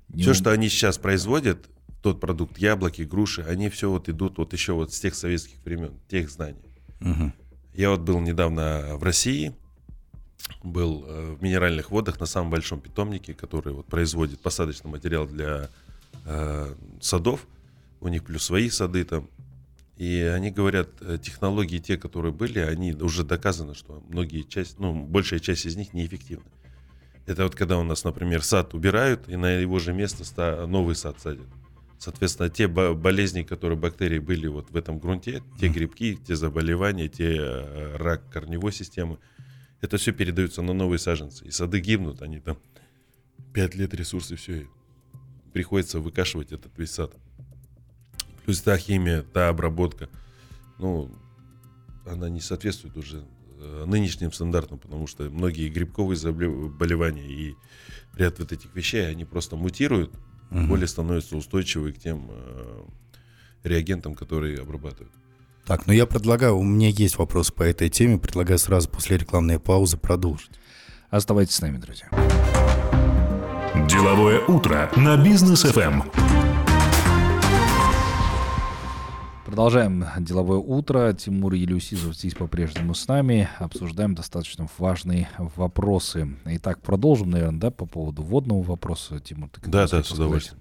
Не 0.09 0.23
все, 0.23 0.33
что 0.33 0.51
они 0.51 0.69
сейчас 0.69 0.97
производят, 0.97 1.69
тот 2.01 2.19
продукт, 2.19 2.57
яблоки, 2.57 3.03
груши, 3.03 3.43
они 3.43 3.69
все 3.69 3.89
вот 3.89 4.09
идут 4.09 4.37
вот 4.37 4.53
еще 4.53 4.73
вот 4.73 4.93
с 4.93 4.99
тех 4.99 5.13
советских 5.13 5.63
времен, 5.63 5.93
тех 6.09 6.29
знаний. 6.29 6.57
Мгм. 6.99 7.33
Я 7.73 7.91
вот 7.91 8.01
был 8.01 8.19
недавно 8.19 8.97
в 8.97 9.03
России, 9.03 9.53
был 10.63 11.05
э, 11.07 11.35
в 11.37 11.43
минеральных 11.43 11.91
водах 11.91 12.19
на 12.19 12.25
самом 12.25 12.49
большом 12.49 12.81
питомнике, 12.81 13.33
который 13.33 13.73
вот 13.73 13.85
производит 13.85 14.39
посадочный 14.39 14.89
материал 14.89 15.27
для 15.27 15.69
э, 16.25 16.75
садов. 16.99 17.47
У 17.99 18.07
них 18.07 18.23
плюс 18.23 18.43
свои 18.43 18.69
сады 18.69 19.03
там. 19.03 19.29
И 19.97 20.19
они 20.21 20.49
говорят, 20.49 20.89
э, 21.01 21.17
технологии 21.21 21.77
те, 21.77 21.97
которые 21.97 22.33
были, 22.33 22.59
они 22.59 22.93
уже 22.93 23.23
доказано, 23.23 23.75
что 23.75 24.03
многие 24.09 24.41
часть, 24.41 24.79
ну, 24.79 24.93
большая 25.05 25.39
часть 25.39 25.65
из 25.65 25.75
них 25.75 25.93
неэффективны. 25.93 26.49
Это 27.27 27.43
вот 27.43 27.55
когда 27.55 27.77
у 27.77 27.83
нас, 27.83 28.03
например, 28.03 28.41
сад 28.41 28.73
убирают, 28.73 29.29
и 29.29 29.35
на 29.35 29.51
его 29.51 29.77
же 29.77 29.93
место 29.93 30.23
ста- 30.25 30.65
новый 30.65 30.95
сад 30.95 31.19
садят. 31.21 31.45
Соответственно, 31.99 32.49
те 32.49 32.67
бо- 32.67 32.95
болезни, 32.95 33.43
которые 33.43 33.77
бактерии 33.77 34.17
были 34.17 34.47
вот 34.47 34.71
в 34.71 34.75
этом 34.75 34.97
грунте, 34.97 35.43
те 35.59 35.67
грибки, 35.67 36.15
те 36.15 36.35
заболевания, 36.35 37.07
те 37.07 37.35
э, 37.37 37.95
рак 37.97 38.27
корневой 38.31 38.73
системы, 38.73 39.19
это 39.81 39.97
все 39.97 40.11
передается 40.11 40.63
на 40.63 40.73
новые 40.73 40.97
саженцы. 40.97 41.45
И 41.45 41.51
сады 41.51 41.79
гибнут, 41.79 42.23
они 42.23 42.39
там 42.39 42.57
5 43.53 43.75
лет 43.75 43.93
ресурсы, 43.93 44.35
все, 44.35 44.67
приходится 45.53 45.99
выкашивать 45.99 46.51
этот 46.51 46.77
весь 46.77 46.91
сад. 46.91 47.13
Плюс 48.45 48.61
та 48.61 48.77
химия, 48.77 49.21
та 49.21 49.49
обработка, 49.49 50.09
ну, 50.79 51.11
она 52.05 52.29
не 52.29 52.41
соответствует 52.41 52.97
уже 52.97 53.23
э, 53.59 53.85
нынешним 53.85 54.31
стандартам, 54.31 54.79
потому 54.79 55.07
что 55.07 55.23
многие 55.29 55.69
грибковые 55.69 56.17
заболевания 56.17 57.25
и 57.27 57.55
ряд 58.17 58.39
вот 58.39 58.51
этих 58.51 58.73
вещей, 58.75 59.07
они 59.09 59.25
просто 59.25 59.55
мутируют, 59.55 60.11
Мгм. 60.49 60.67
более 60.67 60.87
становятся 60.87 61.37
устойчивы 61.37 61.93
к 61.93 61.99
тем 61.99 62.27
э, 62.29 62.83
реагентам, 63.63 64.15
которые 64.15 64.59
обрабатывают. 64.59 65.13
Так, 65.65 65.85
ну 65.87 65.93
я 65.93 66.05
предлагаю, 66.05 66.57
у 66.57 66.63
меня 66.63 66.89
есть 66.89 67.17
вопрос 67.17 67.51
по 67.51 67.63
этой 67.63 67.87
теме, 67.89 68.17
предлагаю 68.17 68.57
сразу 68.59 68.89
после 68.89 69.17
рекламной 69.17 69.59
паузы 69.59 69.95
продолжить. 69.97 70.51
Оставайтесь 71.09 71.55
с 71.55 71.61
нами, 71.61 71.77
друзья. 71.77 72.09
Деловое 73.75 74.39
утро 74.47 74.91
на 74.97 75.15
бизнес. 75.15 75.63
ФМ. 75.63 76.01
Продолжаем 79.45 80.05
деловое 80.19 80.57
утро. 80.57 81.13
Тимур 81.13 81.53
Елеусизов 81.53 82.15
здесь 82.15 82.33
по-прежнему 82.33 82.93
с 82.93 83.07
нами. 83.07 83.47
Обсуждаем 83.59 84.13
достаточно 84.13 84.67
важные 84.77 85.29
вопросы. 85.37 86.35
Итак, 86.45 86.81
продолжим, 86.81 87.29
наверное, 87.29 87.59
да, 87.61 87.71
по 87.71 87.85
поводу 87.85 88.23
водного 88.23 88.61
вопроса. 88.61 89.21
Тимур, 89.21 89.49
ты 89.49 89.61
Да, 89.69 89.87
да, 89.87 90.03
с 90.03 90.11
удовольствием. 90.11 90.59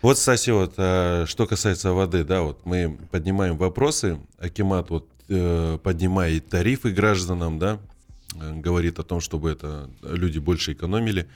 Вот, 0.00 0.16
кстати, 0.16 0.50
вот, 0.50 0.74
э, 0.76 1.24
что 1.26 1.48
касается 1.48 1.92
воды, 1.92 2.22
да, 2.22 2.42
вот 2.42 2.64
мы 2.64 2.96
поднимаем 3.10 3.56
вопросы, 3.56 4.20
Акимат 4.38 4.90
вот 4.90 5.08
э, 5.28 5.78
поднимает 5.82 6.48
тарифы 6.48 6.92
гражданам, 6.92 7.58
да, 7.58 7.78
э, 8.40 8.54
говорит 8.54 9.00
о 9.00 9.02
том, 9.02 9.20
чтобы 9.20 9.50
это 9.50 9.90
люди 10.02 10.38
больше 10.38 10.74
экономили. 10.74 11.26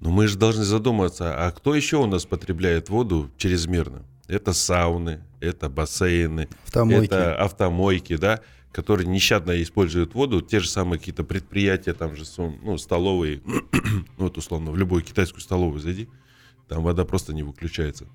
Но 0.00 0.10
мы 0.10 0.26
же 0.26 0.36
должны 0.36 0.64
задуматься, 0.64 1.34
а 1.34 1.50
кто 1.50 1.74
еще 1.74 1.98
у 1.98 2.06
нас 2.06 2.26
потребляет 2.26 2.88
воду 2.88 3.30
чрезмерно? 3.36 4.02
Это 4.26 4.52
сауны, 4.52 5.22
это 5.40 5.68
бассейны, 5.68 6.48
Автомойки. 6.66 7.04
это 7.06 7.36
автомойки, 7.36 8.16
да, 8.16 8.40
которые 8.72 9.06
нещадно 9.06 9.62
используют 9.62 10.14
воду, 10.14 10.40
те 10.40 10.60
же 10.60 10.68
самые 10.68 10.98
какие-то 10.98 11.24
предприятия, 11.24 11.92
там 11.94 12.16
же, 12.16 12.24
ну, 12.38 12.76
столовые, 12.78 13.40
ну, 13.46 14.04
вот 14.24 14.36
условно, 14.36 14.70
в 14.72 14.76
любую 14.76 15.02
китайскую 15.02 15.40
столовую 15.40 15.80
зайди, 15.80 16.08
там 16.68 16.82
вода 16.82 17.04
просто 17.04 17.32
не 17.34 17.42
выключается. 17.42 18.06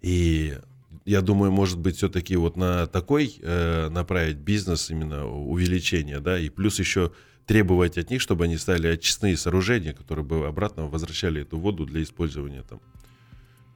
И 0.00 0.56
я 1.04 1.20
думаю, 1.20 1.52
может 1.52 1.78
быть, 1.78 1.96
все-таки 1.96 2.36
вот 2.36 2.56
на 2.56 2.86
такой 2.86 3.38
э, 3.42 3.88
направить 3.90 4.38
бизнес 4.38 4.90
именно 4.90 5.26
увеличение, 5.26 6.20
да, 6.20 6.38
и 6.38 6.48
плюс 6.48 6.78
еще 6.78 7.12
требовать 7.46 7.96
от 7.96 8.10
них, 8.10 8.20
чтобы 8.20 8.44
они 8.44 8.58
стали 8.58 8.88
очистные 8.88 9.36
сооружения, 9.36 9.92
которые 9.92 10.24
бы 10.24 10.46
обратно 10.46 10.86
возвращали 10.86 11.42
эту 11.42 11.58
воду 11.58 11.86
для 11.86 12.02
использования 12.02 12.62
там 12.62 12.80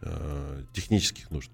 э, 0.02 0.62
технических 0.74 1.30
нужд. 1.30 1.50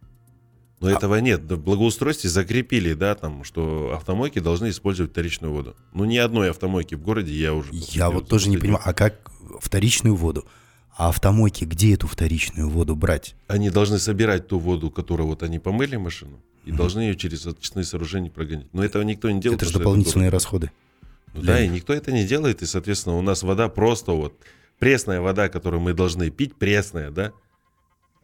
Но 0.81 0.89
а... 0.89 0.93
этого 0.93 1.17
нет. 1.17 1.43
В 1.43 1.59
благоустройстве 1.59 2.29
закрепили, 2.31 2.95
да, 2.95 3.15
там, 3.15 3.45
что 3.45 3.95
автомойки 3.95 4.39
должны 4.39 4.71
использовать 4.71 5.13
вторичную 5.13 5.53
воду. 5.53 5.77
Ну, 5.93 6.05
ни 6.05 6.17
одной 6.17 6.51
автомойки 6.51 6.95
в 6.95 7.03
городе 7.03 7.33
я 7.33 7.55
уже... 7.55 7.71
Я 7.73 8.11
вот 8.11 8.29
тоже 8.29 8.49
не 8.49 8.59
понимаю, 8.59 8.83
а 8.85 8.93
как 8.93 9.31
вторичную 9.61 10.17
воду? 10.17 10.47
А 10.97 11.11
автомойки 11.11 11.65
где 11.65 11.95
эту 11.95 12.07
вторичную 12.07 12.71
воду 12.71 12.97
брать? 12.97 13.35
Они 13.49 13.69
должны 13.69 13.99
собирать 13.99 14.49
ту 14.49 14.59
воду, 14.59 14.91
которую 14.91 15.27
вот 15.27 15.43
они 15.43 15.59
помыли 15.59 15.97
машину, 15.97 16.41
и 16.65 16.71
mm 16.71 16.77
должны 16.77 17.01
ее 17.01 17.17
через 17.17 17.47
очистные 17.47 17.85
сооружения 17.85 18.31
прогонять. 18.31 18.73
Но 18.73 18.83
этого 18.83 19.03
никто 19.03 19.31
не 19.31 19.41
делает. 19.41 19.61
Это 19.61 19.71
же 19.71 19.79
дополнительные 19.79 20.29
это 20.29 20.37
расходы. 20.37 20.71
Ну, 21.37 21.43
да, 21.43 21.63
и 21.63 21.69
никто 21.69 21.93
это 21.93 22.13
не 22.13 22.25
делает, 22.25 22.63
и, 22.63 22.67
соответственно, 22.67 23.17
у 23.17 23.23
нас 23.23 23.43
вода 23.43 23.69
просто 23.69 24.13
вот 24.13 24.39
пресная 24.79 25.21
вода, 25.21 25.49
которую 25.49 25.81
мы 25.81 25.95
должны 25.95 26.31
пить, 26.31 26.57
пресная, 26.57 27.11
да, 27.11 27.33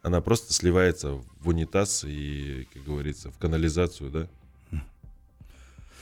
она 0.02 0.20
просто 0.20 0.52
сливается 0.52 1.20
в 1.40 1.48
унитаз 1.48 2.04
и, 2.04 2.66
как 2.72 2.84
говорится, 2.84 3.30
в 3.30 3.38
канализацию, 3.38 4.10
да, 4.10 4.28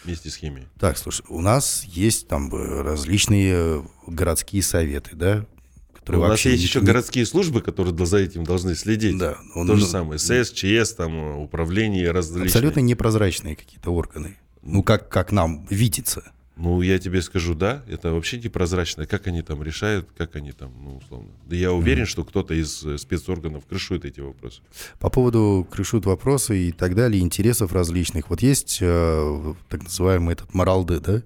вместе 0.04 0.30
с 0.30 0.36
химией. 0.36 0.66
Так, 0.78 0.98
слушай, 0.98 1.24
у 1.28 1.40
нас 1.40 1.84
есть 1.84 2.28
там 2.28 2.54
э, 2.54 2.80
различные 2.82 3.84
городские 4.06 4.62
советы, 4.62 5.10
да, 5.14 5.46
которые 5.94 6.24
У 6.24 6.28
нас 6.28 6.44
есть 6.44 6.58
не, 6.58 6.64
еще 6.64 6.80
городские 6.80 7.26
службы, 7.26 7.60
которые 7.60 7.94
за 8.06 8.18
этим 8.18 8.44
должны 8.44 8.74
следить. 8.74 9.18
Да. 9.18 9.36
Он, 9.54 9.66
То 9.66 9.76
же 9.76 9.86
самое, 9.86 10.18
СС, 10.18 10.50
ЧС, 10.50 10.94
там, 10.94 11.38
управление 11.38 12.10
различные. 12.10 12.46
Абсолютно 12.46 12.80
непрозрачные 12.80 13.56
какие-то 13.56 13.90
органы. 13.90 14.38
Ну, 14.62 14.82
как, 14.82 15.08
как 15.08 15.32
нам 15.32 15.66
видится. 15.66 16.32
Ну, 16.60 16.82
я 16.82 16.98
тебе 16.98 17.22
скажу, 17.22 17.54
да, 17.54 17.82
это 17.88 18.12
вообще 18.12 18.38
непрозрачно. 18.38 19.06
Как 19.06 19.26
они 19.26 19.40
там 19.40 19.62
решают, 19.62 20.06
как 20.14 20.36
они 20.36 20.52
там, 20.52 20.70
ну, 20.84 20.96
условно. 20.98 21.30
Да 21.46 21.56
я 21.56 21.72
уверен, 21.72 22.02
mm-hmm. 22.02 22.06
что 22.06 22.22
кто-то 22.22 22.52
из 22.52 22.84
э, 22.84 22.98
спецорганов 22.98 23.64
крышует 23.64 24.04
эти 24.04 24.20
вопросы. 24.20 24.60
По 24.98 25.08
поводу 25.08 25.66
крышут 25.70 26.04
вопросы 26.04 26.68
и 26.68 26.72
так 26.72 26.94
далее, 26.94 27.22
интересов 27.22 27.72
различных. 27.72 28.28
Вот 28.28 28.42
есть 28.42 28.76
э, 28.82 29.54
так 29.70 29.84
называемый 29.84 30.34
этот 30.34 30.52
Моралды, 30.52 31.00
да, 31.00 31.22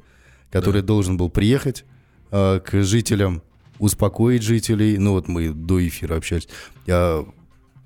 который 0.53 0.83
да. 0.83 0.87
должен 0.87 1.17
был 1.17 1.31
приехать 1.31 1.85
э, 2.31 2.61
к 2.65 2.85
жителям, 2.85 3.43
успокоить 3.81 4.45
жителей. 4.45 4.99
Ну, 4.99 5.15
вот 5.15 5.27
мы 5.27 5.51
до 5.51 5.85
эфира 5.85 6.15
общались. 6.15 6.49
Я 6.87 7.27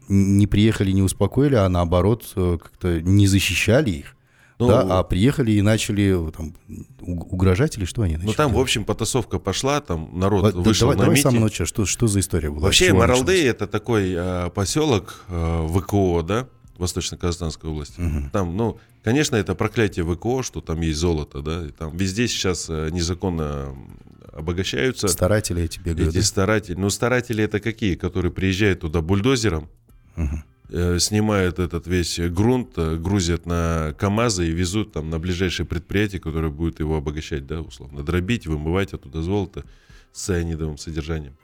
не 0.09 0.47
приехали, 0.47 0.91
не 0.91 1.03
успокоили, 1.03 1.55
а 1.55 1.67
наоборот 1.71 2.31
э, 2.37 2.59
как-то 2.63 3.01
не 3.01 3.27
защищали 3.27 3.91
их. 3.91 4.18
Ну, 4.59 4.67
да, 4.67 4.99
а 4.99 5.03
приехали 5.05 5.53
и 5.53 5.63
начали 5.63 6.31
там, 6.33 6.53
угрожать 7.01 7.77
или 7.79 7.85
что 7.85 8.03
они 8.03 8.15
начали? 8.15 8.27
Ну 8.27 8.33
там, 8.33 8.53
в 8.53 8.59
общем, 8.59 8.85
потасовка 8.85 9.39
пошла, 9.39 9.81
там 9.81 10.11
народ 10.19 10.43
вот, 10.43 10.67
вышел 10.67 10.87
давай, 10.87 10.97
на 10.97 11.03
давай 11.03 11.17
митинг. 11.17 11.33
самого 11.33 11.45
начала, 11.45 11.67
что, 11.67 11.87
что 11.87 12.09
за 12.09 12.19
история 12.19 12.51
была? 12.51 12.63
Вообще 12.63 12.93
Маралды 12.93 13.47
это 13.47 13.69
такой 13.69 14.13
э, 14.17 14.51
поселок 14.51 15.25
э, 15.29 15.69
ВКО, 15.77 16.23
да, 16.23 16.49
Восточно-Казахстанской 16.77 17.71
области. 17.71 18.01
Угу. 18.01 18.31
Там, 18.33 18.57
ну, 18.57 18.81
конечно, 19.05 19.37
это 19.37 19.55
проклятие 19.55 20.05
ВКО, 20.05 20.43
что 20.43 20.61
там 20.61 20.81
есть 20.81 20.99
золото, 20.99 21.41
да, 21.41 21.67
и 21.67 21.71
там 21.71 21.97
везде 21.97 22.27
сейчас 22.27 22.67
э, 22.69 22.89
незаконно 22.91 23.77
обогащаются. 24.33 25.07
Старатели 25.07 25.63
эти 25.63 25.79
бегают. 25.79 26.11
Эти 26.11 26.19
да? 26.19 26.23
старатели. 26.25 26.75
Ну, 26.75 26.91
старатели 26.91 27.45
это 27.45 27.61
какие? 27.61 27.95
Которые 27.95 28.33
приезжают 28.33 28.81
туда 28.81 29.03
бульдозером, 29.03 29.69
угу 30.17 30.43
Э, 30.58 30.58
снимают 30.71 31.59
этот 31.59 31.87
весь 31.87 32.19
грунт, 32.19 32.73
э, 32.77 32.97
грузят 32.97 33.47
на 33.47 33.95
КАМАЗы 33.99 34.49
и 34.49 34.53
везут 34.53 34.93
там 34.93 35.09
на 35.09 35.19
ближайшее 35.19 35.67
предприятие, 35.67 36.21
которое 36.21 36.51
будет 36.51 36.81
его 36.81 36.97
обогащать, 36.97 37.47
да, 37.47 37.61
условно, 37.61 38.03
дробить, 38.03 38.47
вымывать 38.47 38.93
оттуда 38.93 39.23
золото 39.23 39.65
с 40.13 40.25
цианидовым 40.25 40.77
содержанием. 40.77 41.37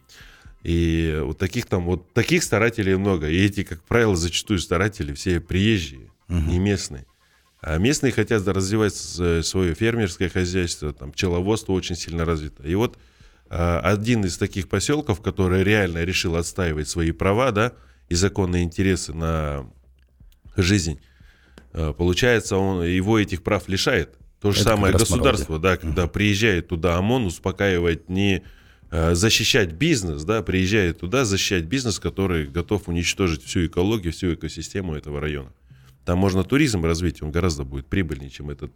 И 0.63 1.21
вот 1.23 1.39
таких 1.39 1.67
там, 1.67 1.85
вот 1.85 2.13
таких 2.13 2.43
старателей 2.43 2.97
много. 2.97 3.29
И 3.29 3.37
эти, 3.37 3.63
как 3.63 3.83
правило, 3.83 4.17
зачастую 4.17 4.59
старатели 4.59 5.13
все 5.13 5.41
приезжие, 5.41 6.11
угу. 6.29 6.39
не 6.39 6.59
местные. 6.59 7.07
А 7.61 7.79
местные 7.79 8.13
хотят 8.13 8.47
развивать 8.47 8.95
свое 8.95 9.75
фермерское 9.75 10.29
хозяйство, 10.29 10.93
там 10.93 11.13
пчеловодство 11.13 11.73
очень 11.73 11.97
сильно 11.97 12.27
развито. 12.27 12.63
И 12.63 12.75
вот 12.75 12.99
а, 13.49 13.81
один 13.81 14.25
из 14.25 14.37
таких 14.37 14.69
поселков, 14.69 15.23
который 15.23 15.63
реально 15.63 16.05
решил 16.05 16.37
отстаивать 16.37 16.89
свои 16.89 17.11
права, 17.11 17.53
да, 17.53 17.73
и 18.09 18.15
законные 18.15 18.65
интересы 18.65 19.13
на 19.13 19.67
жизнь, 20.57 21.01
э, 21.73 21.93
получается, 21.97 22.57
он 22.57 22.85
его 22.85 23.19
этих 23.19 23.43
прав 23.43 23.69
лишает. 23.69 24.17
То 24.41 24.53
же 24.53 24.61
Это 24.61 24.71
самое 24.71 24.93
государство, 24.93 25.59
да, 25.59 25.77
когда 25.77 26.05
угу. 26.05 26.13
приезжает 26.13 26.69
туда 26.69 26.99
ОМОН, 26.99 27.27
успокаивает 27.27 28.09
не 28.11 28.43
э, 28.91 29.15
защищать 29.15 29.73
бизнес, 29.73 30.25
да, 30.25 30.43
приезжает 30.43 31.01
туда 31.01 31.25
защищать 31.25 31.65
бизнес, 31.65 31.99
который 31.99 32.47
готов 32.47 32.89
уничтожить 32.89 33.43
всю 33.43 33.67
экологию, 33.67 34.13
всю 34.13 34.35
экосистему 34.35 34.95
этого 34.95 35.21
района. 35.21 35.53
Там 36.05 36.19
можно 36.19 36.45
туризм 36.45 36.85
развить, 36.85 37.23
он 37.23 37.31
гораздо 37.31 37.65
будет 37.65 37.87
прибыльнее, 37.87 38.29
чем 38.29 38.51
этот 38.51 38.73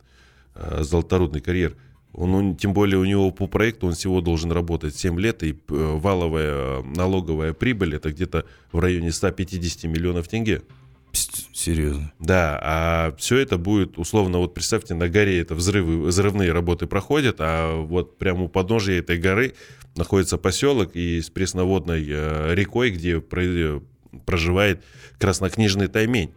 э, 0.54 0.82
золоторудный 0.82 1.40
карьер. 1.40 1.76
Он, 2.12 2.34
он, 2.34 2.56
тем 2.56 2.72
более 2.72 2.98
у 2.98 3.04
него 3.04 3.30
по 3.30 3.46
проекту 3.46 3.86
он 3.86 3.92
всего 3.92 4.20
должен 4.20 4.50
работать 4.50 4.96
7 4.96 5.20
лет, 5.20 5.42
и 5.42 5.52
э, 5.52 5.56
валовая 5.68 6.82
налоговая 6.82 7.52
прибыль 7.52 7.94
это 7.94 8.10
где-то 8.10 8.44
в 8.72 8.78
районе 8.78 9.12
150 9.12 9.84
миллионов 9.84 10.28
тенге. 10.28 10.62
Серьезно? 11.12 12.12
Да, 12.18 12.58
а 12.62 13.14
все 13.18 13.38
это 13.38 13.58
будет, 13.58 13.98
условно, 13.98 14.38
вот 14.38 14.54
представьте, 14.54 14.94
на 14.94 15.08
горе 15.08 15.40
это 15.40 15.54
взрывы, 15.54 16.02
взрывные 16.02 16.52
работы 16.52 16.86
проходят, 16.86 17.36
а 17.40 17.76
вот 17.82 18.18
прямо 18.18 18.44
у 18.44 18.48
подножия 18.48 19.00
этой 19.00 19.18
горы 19.18 19.54
находится 19.96 20.38
поселок 20.38 20.94
и 20.94 21.20
с 21.20 21.30
пресноводной 21.30 22.06
э, 22.08 22.54
рекой, 22.54 22.90
где 22.90 23.20
проживает 24.24 24.84
краснокнижный 25.18 25.88
таймень. 25.88 26.32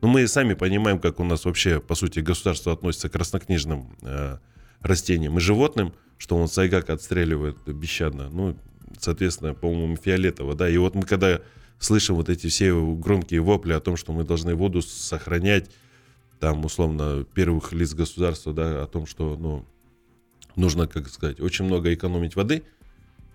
Ну, 0.00 0.08
мы 0.08 0.26
сами 0.28 0.54
понимаем, 0.54 0.98
как 0.98 1.20
у 1.20 1.24
нас 1.24 1.44
вообще, 1.44 1.80
по 1.80 1.94
сути, 1.94 2.20
государство 2.20 2.72
относится 2.72 3.08
к 3.08 3.12
краснокнижным 3.12 3.96
э, 4.02 4.38
растениям 4.82 5.38
и 5.38 5.40
животным, 5.40 5.92
что 6.18 6.36
он 6.36 6.48
сайгак 6.48 6.90
отстреливает 6.90 7.56
бесщадно. 7.66 8.28
Ну, 8.30 8.56
соответственно, 8.98 9.54
по-моему, 9.54 9.96
фиолетово, 9.96 10.54
да. 10.54 10.68
И 10.68 10.76
вот 10.76 10.94
мы 10.94 11.02
когда 11.02 11.40
слышим 11.78 12.16
вот 12.16 12.28
эти 12.28 12.46
все 12.48 12.74
громкие 12.94 13.40
вопли 13.40 13.72
о 13.72 13.80
том, 13.80 13.96
что 13.96 14.12
мы 14.12 14.24
должны 14.24 14.54
воду 14.54 14.82
сохранять, 14.82 15.70
там, 16.38 16.64
условно, 16.64 17.26
первых 17.34 17.72
лиц 17.72 17.94
государства, 17.94 18.52
да, 18.52 18.82
о 18.82 18.86
том, 18.86 19.06
что, 19.06 19.36
ну, 19.36 19.66
нужно, 20.56 20.86
как 20.86 21.08
сказать, 21.08 21.40
очень 21.40 21.64
много 21.64 21.92
экономить 21.92 22.36
воды, 22.36 22.62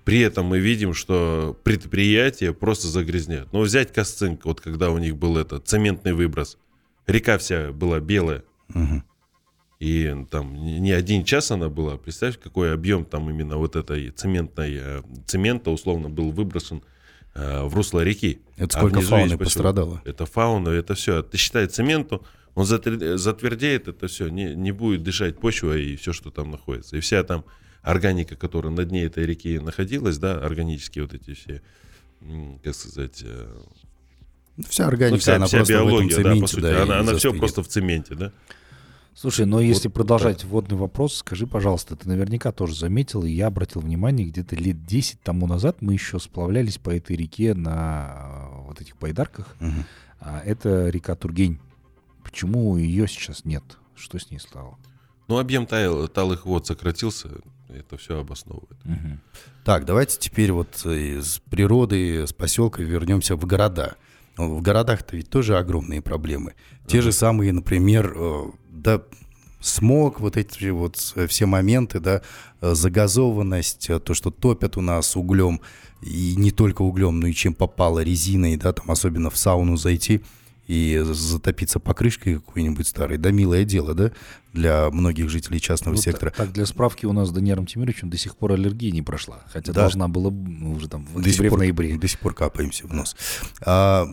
при 0.05 0.19
этом 0.19 0.45
мы 0.45 0.59
видим, 0.59 0.93
что 0.93 1.59
предприятия 1.63 2.53
просто 2.53 2.87
загрязняют. 2.87 3.51
Но 3.51 3.61
взять 3.61 3.91
Касцинк, 3.91 4.45
вот 4.45 4.61
когда 4.61 4.91
у 4.91 4.99
них 4.99 5.17
был 5.17 5.37
этот 5.37 5.67
цементный 5.67 6.13
выброс, 6.13 6.57
река 7.07 7.39
вся 7.39 7.71
была 7.71 7.99
белая, 7.99 8.43
угу. 8.73 9.03
И 9.85 10.25
там 10.31 10.55
не 10.55 10.91
один 10.91 11.23
час 11.23 11.51
она 11.51 11.69
была. 11.69 11.97
Представь, 11.97 12.39
какой 12.39 12.73
объем 12.73 13.05
там 13.05 13.29
именно 13.29 13.57
вот 13.57 13.75
этой 13.75 14.09
цементной, 14.09 14.79
э, 14.81 15.01
цемента 15.27 15.69
условно 15.69 16.09
был 16.09 16.31
выброsen 16.31 16.81
э, 17.35 17.63
в 17.65 17.75
русло 17.75 18.03
реки. 18.03 18.39
Это 18.57 18.79
а 18.79 18.79
сколько 18.79 18.99
а 19.01 19.03
фауны 19.03 19.37
пострадало? 19.37 20.01
Это 20.03 20.25
фауна, 20.25 20.69
это 20.69 20.95
все. 20.95 21.21
Ты 21.21 21.37
считай 21.37 21.67
цементу, 21.67 22.25
он 22.55 22.65
затвердеет, 22.65 23.87
это 23.87 24.07
все, 24.07 24.27
не, 24.29 24.55
не 24.55 24.71
будет 24.71 25.03
дышать 25.03 25.37
почва 25.37 25.77
и 25.77 25.95
все, 25.97 26.13
что 26.13 26.31
там 26.31 26.49
находится. 26.49 26.97
И 26.97 26.99
вся 26.99 27.21
там 27.21 27.45
органика, 27.83 28.35
которая 28.35 28.73
на 28.73 28.85
дне 28.85 29.03
этой 29.03 29.27
реки 29.27 29.59
находилась, 29.59 30.17
да, 30.17 30.39
органические 30.43 31.03
вот 31.03 31.13
эти 31.13 31.35
все, 31.35 31.61
как 32.63 32.73
сказать... 32.73 33.21
Э, 33.23 33.53
вся 34.67 34.87
органика, 34.87 35.11
ну, 35.13 35.19
вся, 35.19 35.35
она 35.35 35.45
вся 35.45 35.57
просто 35.57 35.73
биология, 35.73 36.15
в 36.15 36.19
этом 36.21 36.23
цементе, 36.23 36.39
да, 36.39 36.41
по 36.41 36.47
сути, 36.47 36.61
да, 36.61 36.81
она, 36.81 36.99
она 37.01 37.15
все 37.17 37.33
просто 37.33 37.61
в 37.61 37.67
цементе, 37.67 38.15
да. 38.15 38.31
Слушай, 39.15 39.45
но 39.45 39.61
если 39.61 39.87
вот, 39.87 39.93
продолжать 39.93 40.41
да. 40.41 40.47
вводный 40.49 40.77
вопрос, 40.77 41.15
скажи, 41.15 41.47
пожалуйста, 41.47 41.95
ты 41.95 42.07
наверняка 42.09 42.51
тоже 42.51 42.75
заметил, 42.75 43.23
и 43.23 43.31
я 43.31 43.47
обратил 43.47 43.79
внимание, 43.79 44.27
где-то 44.27 44.57
лет 44.57 44.85
10 44.85 45.21
тому 45.21 45.47
назад 45.47 45.77
мы 45.79 45.93
еще 45.93 46.19
сплавлялись 46.19 46.77
по 46.77 46.89
этой 46.89 47.15
реке 47.15 47.53
на 47.53 48.13
э, 48.13 48.67
вот 48.67 48.81
этих 48.81 48.97
байдарках. 48.97 49.55
Угу. 49.61 49.71
А, 50.19 50.41
это 50.43 50.89
река 50.89 51.15
Тургень. 51.15 51.59
Почему 52.23 52.75
ее 52.75 53.07
сейчас 53.07 53.45
нет? 53.45 53.63
Что 53.95 54.19
с 54.19 54.29
ней 54.31 54.39
стало? 54.39 54.77
Ну, 55.29 55.39
объем 55.39 55.65
тал, 55.65 56.09
талых 56.09 56.45
вод 56.45 56.67
сократился, 56.67 57.29
это 57.69 57.95
все 57.95 58.19
обосновывает. 58.19 58.77
Угу. 58.83 59.19
Так, 59.63 59.85
давайте 59.85 60.19
теперь 60.19 60.51
вот 60.51 60.85
из 60.85 61.39
природы, 61.49 62.27
с 62.27 62.33
поселка 62.33 62.83
вернемся 62.83 63.37
в 63.37 63.45
города. 63.45 63.95
В 64.37 64.61
городах-то 64.61 65.15
ведь 65.15 65.29
тоже 65.29 65.57
огромные 65.57 66.01
проблемы. 66.01 66.53
Те 66.87 67.01
же 67.01 67.11
самые, 67.11 67.53
например, 67.53 68.13
э, 68.15 68.43
да, 68.69 69.01
смог, 69.61 70.19
вот 70.19 70.37
эти 70.37 70.69
вот 70.69 70.97
все 71.27 71.45
моменты, 71.45 71.99
да, 71.99 72.21
э, 72.61 72.73
загазованность, 72.75 73.89
э, 73.89 73.99
то, 73.99 74.13
что 74.13 74.31
топят 74.31 74.77
у 74.77 74.81
нас 74.81 75.15
углем, 75.15 75.61
и 76.01 76.35
не 76.37 76.51
только 76.51 76.83
углем, 76.83 77.19
но 77.19 77.27
и 77.27 77.33
чем 77.33 77.53
попало 77.53 78.03
резиной, 78.03 78.57
да, 78.57 78.73
там 78.73 78.91
особенно 78.91 79.29
в 79.29 79.37
сауну 79.37 79.77
зайти, 79.77 80.21
и 80.67 80.99
затопиться 81.05 81.79
покрышкой 81.79 82.35
какой-нибудь 82.35 82.87
старой. 82.87 83.17
Да, 83.17 83.31
милое 83.31 83.65
дело, 83.65 83.93
да, 83.93 84.11
для 84.53 84.89
многих 84.89 85.29
жителей 85.29 85.59
частного 85.61 85.95
Ну, 85.95 86.01
сектора. 86.01 86.31
Так, 86.31 86.37
так, 86.37 86.51
для 86.53 86.65
справки, 86.65 87.05
у 87.05 87.13
нас 87.13 87.31
Даниэром 87.31 87.65
Тимировичем 87.67 88.09
до 88.09 88.17
сих 88.17 88.35
пор 88.35 88.53
аллергия 88.53 88.91
не 88.91 89.01
прошла. 89.01 89.43
Хотя 89.47 89.73
Да. 89.73 89.81
должна 89.81 90.07
была 90.07 90.31
ну, 90.31 90.73
уже 90.73 90.87
там 90.89 91.05
в 91.05 91.13
До 91.21 91.23
сих 91.23 91.27
октябре, 91.33 91.49
в 91.49 91.51
пор- 91.51 91.59
ноябре. 91.59 91.97
До 91.97 92.07
сих 92.07 92.19
пор 92.19 92.33
капаемся 92.33 92.87
в 92.87 92.93
нос. 92.93 93.15
А, 93.61 94.07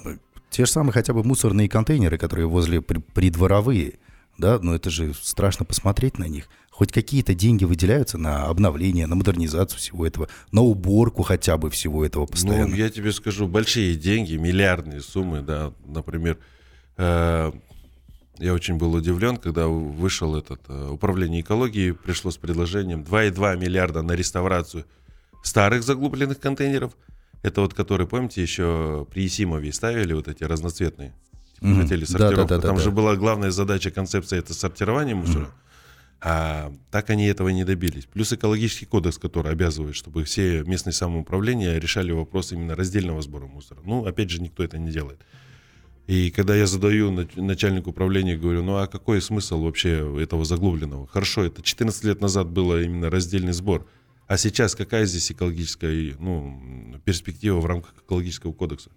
те 0.51 0.67
же 0.67 0.71
самые 0.71 0.93
хотя 0.93 1.15
бы 1.15 1.25
мусорные 1.25 1.69
контейнеры, 1.69 2.19
которые 2.19 2.47
возле 2.47 2.83
при- 2.83 2.99
придворовые, 2.99 3.95
да, 4.37 4.59
но 4.61 4.75
это 4.75 4.91
же 4.91 5.15
страшно 5.15 5.65
посмотреть 5.65 6.19
на 6.19 6.25
них. 6.25 6.49
Хоть 6.73 6.91
какие-то 6.91 7.35
деньги 7.35 7.65
выделяются 7.65 8.17
на 8.17 8.47
обновление, 8.47 9.07
на 9.07 9.15
модернизацию 9.15 9.79
всего 9.79 10.07
этого, 10.07 10.29
на 10.53 10.63
уборку 10.63 11.23
хотя 11.23 11.59
бы 11.59 11.69
всего 11.69 12.03
этого 12.05 12.25
постоянно. 12.25 12.69
Ну, 12.69 12.75
я 12.77 12.89
тебе 12.89 13.13
скажу, 13.13 13.47
большие 13.47 13.95
деньги, 13.95 14.37
миллиардные 14.37 15.03
суммы, 15.03 15.43
да, 15.43 15.75
например, 15.87 16.39
э, 16.97 17.53
я 18.39 18.55
очень 18.55 18.79
был 18.79 18.95
удивлен, 18.95 19.37
когда 19.37 19.69
вышел 19.69 20.35
этот 20.35 20.63
э, 20.69 20.89
управление 20.89 21.43
экологии, 21.43 21.91
пришло 21.91 22.31
с 22.31 22.39
предложением 22.39 23.03
2,2 23.03 23.59
миллиарда 23.59 24.01
на 24.01 24.13
реставрацию 24.13 24.87
старых 25.43 25.83
заглубленных 25.83 26.41
контейнеров, 26.41 26.97
это 27.43 27.61
вот 27.61 27.75
которые, 27.75 28.07
помните, 28.09 28.41
еще 28.41 29.07
при 29.13 29.25
Есимове 29.25 29.71
ставили 29.75 30.15
вот 30.15 30.27
эти 30.27 30.43
разноцветные, 30.43 31.13
типа, 31.55 31.67
Мгм. 31.67 31.83
хотели 31.83 32.01
Да, 32.07 32.07
сортировку, 32.07 32.49
да, 32.49 32.57
да, 32.57 32.63
там 32.63 32.77
да, 32.77 32.83
же 32.83 32.89
да. 32.89 32.97
была 32.97 33.15
главная 33.17 33.51
задача, 33.51 33.91
концепция, 33.91 34.39
это 34.39 34.55
сортирование 34.55 35.15
мусора, 35.15 35.51
а 36.25 36.73
так 36.93 37.11
они 37.11 37.27
этого 37.27 37.49
не 37.49 37.65
добились. 37.65 38.07
Плюс 38.07 38.33
экологический 38.33 38.87
кодекс, 38.87 39.19
который 39.19 39.51
обязывает, 39.51 39.97
чтобы 39.97 40.23
все 40.23 40.63
местные 40.63 40.93
самоуправления 40.93 41.79
решали 41.79 42.13
вопрос 42.13 42.53
именно 42.53 42.77
раздельного 42.77 43.21
сбора 43.23 43.47
мусора. 43.47 43.81
Ну, 43.85 44.07
опять 44.07 44.31
же, 44.31 44.41
никто 44.41 44.63
это 44.63 44.79
не 44.79 44.93
делает. 44.93 45.19
И 46.07 46.31
когда 46.31 46.55
я 46.55 46.67
задаю 46.67 47.11
нач- 47.11 47.41
начальнику 47.41 47.91
управления, 47.91 48.37
говорю, 48.37 48.63
ну 48.63 48.77
а 48.77 48.87
какой 48.87 49.21
смысл 49.21 49.63
вообще 49.63 50.17
этого 50.21 50.45
заглубленного? 50.45 51.09
Хорошо, 51.09 51.43
это 51.43 51.61
14 51.61 52.05
лет 52.05 52.21
назад 52.21 52.49
было 52.49 52.81
именно 52.81 53.11
раздельный 53.11 53.53
сбор. 53.53 53.89
А 54.29 54.37
сейчас 54.37 54.77
какая 54.77 55.07
здесь 55.07 55.33
экологическая 55.33 56.15
ну, 56.21 57.01
перспектива 57.05 57.59
в 57.59 57.67
рамках 57.67 57.95
экологического 58.05 58.53
кодекса? 58.53 58.91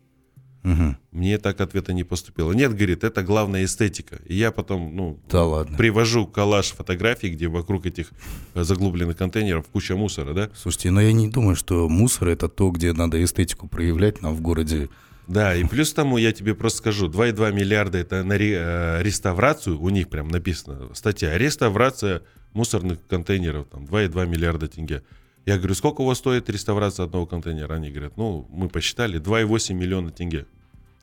Мгм. 0.66 0.98
Мне 1.12 1.38
так 1.38 1.62
ответа 1.62 1.94
не 1.94 2.04
поступило. 2.04 2.52
Нет, 2.52 2.74
говорит, 2.74 3.04
это 3.04 3.22
главная 3.22 3.64
эстетика. 3.64 4.20
И 4.26 4.34
я 4.36 4.52
потом, 4.52 4.96
ну, 4.96 5.20
Да 5.30 5.44
ладно. 5.46 5.78
привожу 5.78 6.26
коллаж 6.26 6.72
фотографий, 6.72 7.30
где 7.30 7.48
вокруг 7.48 7.86
этих 7.86 8.08
э, 8.56 8.64
заглубленных 8.64 9.16
контейнеров 9.16 9.68
куча 9.68 9.96
мусора, 9.96 10.34
да? 10.34 10.50
Слушайте, 10.56 10.90
но 10.90 11.02
я 11.02 11.14
не 11.14 11.28
думаю, 11.30 11.56
что 11.56 11.88
мусор 11.88 12.30
это 12.30 12.50
то, 12.50 12.72
где 12.72 12.94
надо 12.94 13.24
эстетику 13.24 13.68
проявлять 13.68 14.24
нам 14.24 14.34
в 14.34 14.42
городе. 14.42 14.90
Да, 15.28 15.56
и 15.56 15.64
плюс 15.66 15.94
тому 15.94 16.18
я 16.18 16.32
тебе 16.32 16.56
просто 16.56 16.80
скажу, 16.80 17.10
2,2 17.10 17.52
миллиарда 17.54 18.00
это 18.00 18.24
на 18.24 18.36
ре- 18.38 18.58
э, 18.60 19.04
реставрацию, 19.04 19.80
у 19.80 19.90
них 19.90 20.10
прям 20.10 20.28
написано, 20.30 20.90
статья, 20.96 21.38
реставрация 21.38 22.24
мусорных 22.54 22.98
контейнеров, 23.08 23.68
там, 23.68 23.86
2,2 23.86 24.26
миллиарда 24.28 24.68
тенге. 24.68 25.04
Я 25.46 25.58
говорю, 25.58 25.76
сколько 25.76 26.02
у 26.02 26.06
вас 26.06 26.18
стоит 26.18 26.50
реставрация 26.50 27.06
одного 27.06 27.28
контейнера? 27.28 27.76
Они 27.76 27.92
говорят, 27.92 28.18
ну, 28.18 28.48
мы 28.52 28.68
посчитали, 28.68 29.20
2,8 29.20 29.74
миллиона 29.76 30.10
тенге. 30.10 30.48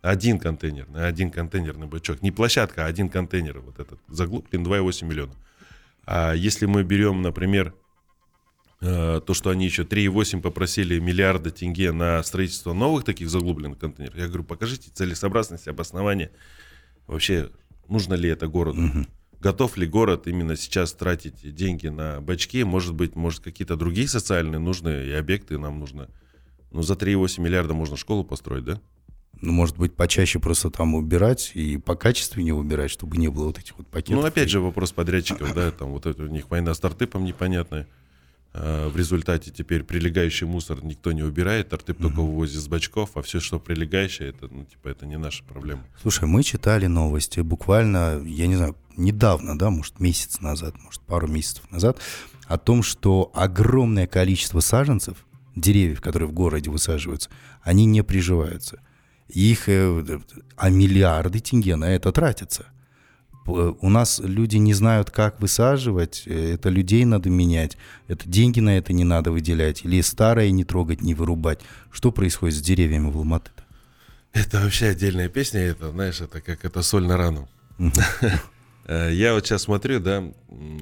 Один 0.02 0.40
контейнер, 0.40 0.88
на 0.88 1.06
один 1.06 1.30
контейнерный 1.30 1.86
бачок. 1.86 2.22
Не 2.22 2.32
площадка, 2.32 2.84
а 2.84 2.88
один 2.88 3.08
контейнер, 3.08 3.60
вот 3.60 3.78
этот, 3.78 4.00
заглублен 4.08 4.64
2,8 4.66 5.06
миллиона. 5.06 5.34
А 6.04 6.32
если 6.32 6.66
мы 6.66 6.82
берем, 6.82 7.22
например, 7.22 7.72
э, 8.80 9.20
то, 9.24 9.32
что 9.32 9.50
они 9.50 9.64
еще 9.64 9.84
3,8 9.84 10.40
попросили 10.40 10.98
миллиарда 10.98 11.52
тенге 11.52 11.92
на 11.92 12.20
строительство 12.24 12.72
новых 12.72 13.04
таких 13.04 13.30
заглубленных 13.30 13.78
контейнеров, 13.78 14.18
я 14.18 14.26
говорю, 14.26 14.42
покажите 14.42 14.90
целесообразность, 14.92 15.68
обоснование. 15.68 16.32
Вообще, 17.06 17.50
нужно 17.88 18.14
ли 18.14 18.28
это 18.28 18.48
городу? 18.48 18.80
Готов 19.38 19.76
ли 19.76 19.86
город 19.86 20.26
именно 20.26 20.56
сейчас 20.56 20.92
тратить 20.94 21.54
деньги 21.54 21.86
на 21.86 22.20
бачки? 22.20 22.64
Может 22.64 22.94
быть, 22.94 23.14
может 23.14 23.40
какие-то 23.40 23.76
другие 23.76 24.08
социальные 24.08 24.58
нужные 24.58 25.08
и 25.08 25.12
объекты 25.12 25.58
нам 25.58 25.78
нужно. 25.78 26.08
Ну, 26.72 26.82
за 26.82 26.94
3,8 26.94 27.40
миллиарда 27.40 27.74
можно 27.74 27.96
школу 27.96 28.24
построить, 28.24 28.64
да? 28.64 28.80
Ну, 29.40 29.52
может 29.52 29.76
быть, 29.76 29.94
почаще 29.94 30.38
просто 30.38 30.70
там 30.70 30.94
убирать 30.94 31.50
и 31.54 31.76
по 31.76 31.96
качественнее 31.96 32.54
убирать, 32.54 32.90
чтобы 32.90 33.16
не 33.16 33.28
было 33.28 33.46
вот 33.46 33.58
этих 33.58 33.76
вот 33.76 33.88
пакетов. 33.88 34.22
Ну, 34.22 34.26
опять 34.26 34.48
же, 34.48 34.60
вопрос 34.60 34.92
подрядчиков, 34.92 35.52
да, 35.54 35.70
там 35.72 35.90
вот 35.90 36.06
это 36.06 36.22
у 36.22 36.28
них 36.28 36.48
война 36.50 36.74
с 36.74 36.76
стартыпом 36.76 37.24
непонятная. 37.24 37.88
А, 38.54 38.88
В 38.88 38.96
результате 38.96 39.50
теперь 39.50 39.82
прилегающий 39.82 40.46
мусор 40.46 40.84
никто 40.84 41.12
не 41.12 41.22
убирает, 41.22 41.70
тартып 41.70 41.98
только 41.98 42.20
вывозит 42.20 42.60
с 42.60 42.68
бачков, 42.68 43.10
а 43.14 43.22
все, 43.22 43.40
что 43.40 43.58
прилегающее, 43.58 44.28
это, 44.28 44.48
ну, 44.48 44.64
типа, 44.64 44.88
это 44.88 45.06
не 45.06 45.16
наша 45.16 45.42
проблема. 45.44 45.82
Слушай, 46.00 46.28
мы 46.28 46.42
читали 46.42 46.86
новости 46.86 47.40
буквально, 47.40 48.22
я 48.24 48.46
не 48.46 48.56
знаю, 48.56 48.76
недавно, 48.96 49.58
да, 49.58 49.70
может, 49.70 50.00
месяц 50.00 50.40
назад, 50.40 50.74
может, 50.84 51.00
пару 51.02 51.26
месяцев 51.26 51.68
назад, 51.70 51.98
о 52.46 52.58
том, 52.58 52.82
что 52.82 53.30
огромное 53.34 54.06
количество 54.06 54.60
саженцев, 54.60 55.24
деревьев, 55.56 56.00
которые 56.00 56.28
в 56.28 56.32
городе 56.32 56.70
высаживаются, 56.70 57.30
они 57.62 57.86
не 57.86 58.02
приживаются. 58.02 58.80
Их, 59.32 59.68
э, 59.68 60.20
а 60.56 60.70
миллиарды 60.70 61.40
тенге 61.40 61.76
на 61.76 61.86
это 61.94 62.12
тратятся. 62.12 62.66
У 63.44 63.88
нас 63.88 64.20
люди 64.22 64.56
не 64.56 64.72
знают, 64.72 65.10
как 65.10 65.40
высаживать, 65.40 66.22
э, 66.26 66.54
это 66.54 66.68
людей 66.68 67.04
надо 67.04 67.28
менять, 67.28 67.76
это 68.06 68.28
деньги 68.28 68.60
на 68.60 68.78
это 68.78 68.92
не 68.92 69.04
надо 69.04 69.32
выделять, 69.32 69.84
или 69.84 70.00
старое 70.00 70.50
не 70.50 70.64
трогать, 70.64 71.02
не 71.02 71.14
вырубать. 71.14 71.60
Что 71.90 72.12
происходит 72.12 72.56
с 72.56 72.60
деревьями 72.60 73.10
в 73.10 73.16
Алматы? 73.16 73.50
Это 74.32 74.60
вообще 74.60 74.86
отдельная 74.88 75.28
песня, 75.28 75.60
это, 75.60 75.90
знаешь, 75.90 76.20
это 76.20 76.40
как 76.40 76.64
это 76.64 76.82
соль 76.82 77.06
на 77.06 77.16
рану. 77.16 77.48
Э, 78.84 79.10
Я 79.12 79.34
вот 79.34 79.46
сейчас 79.46 79.62
смотрю, 79.62 80.00
да, 80.00 80.24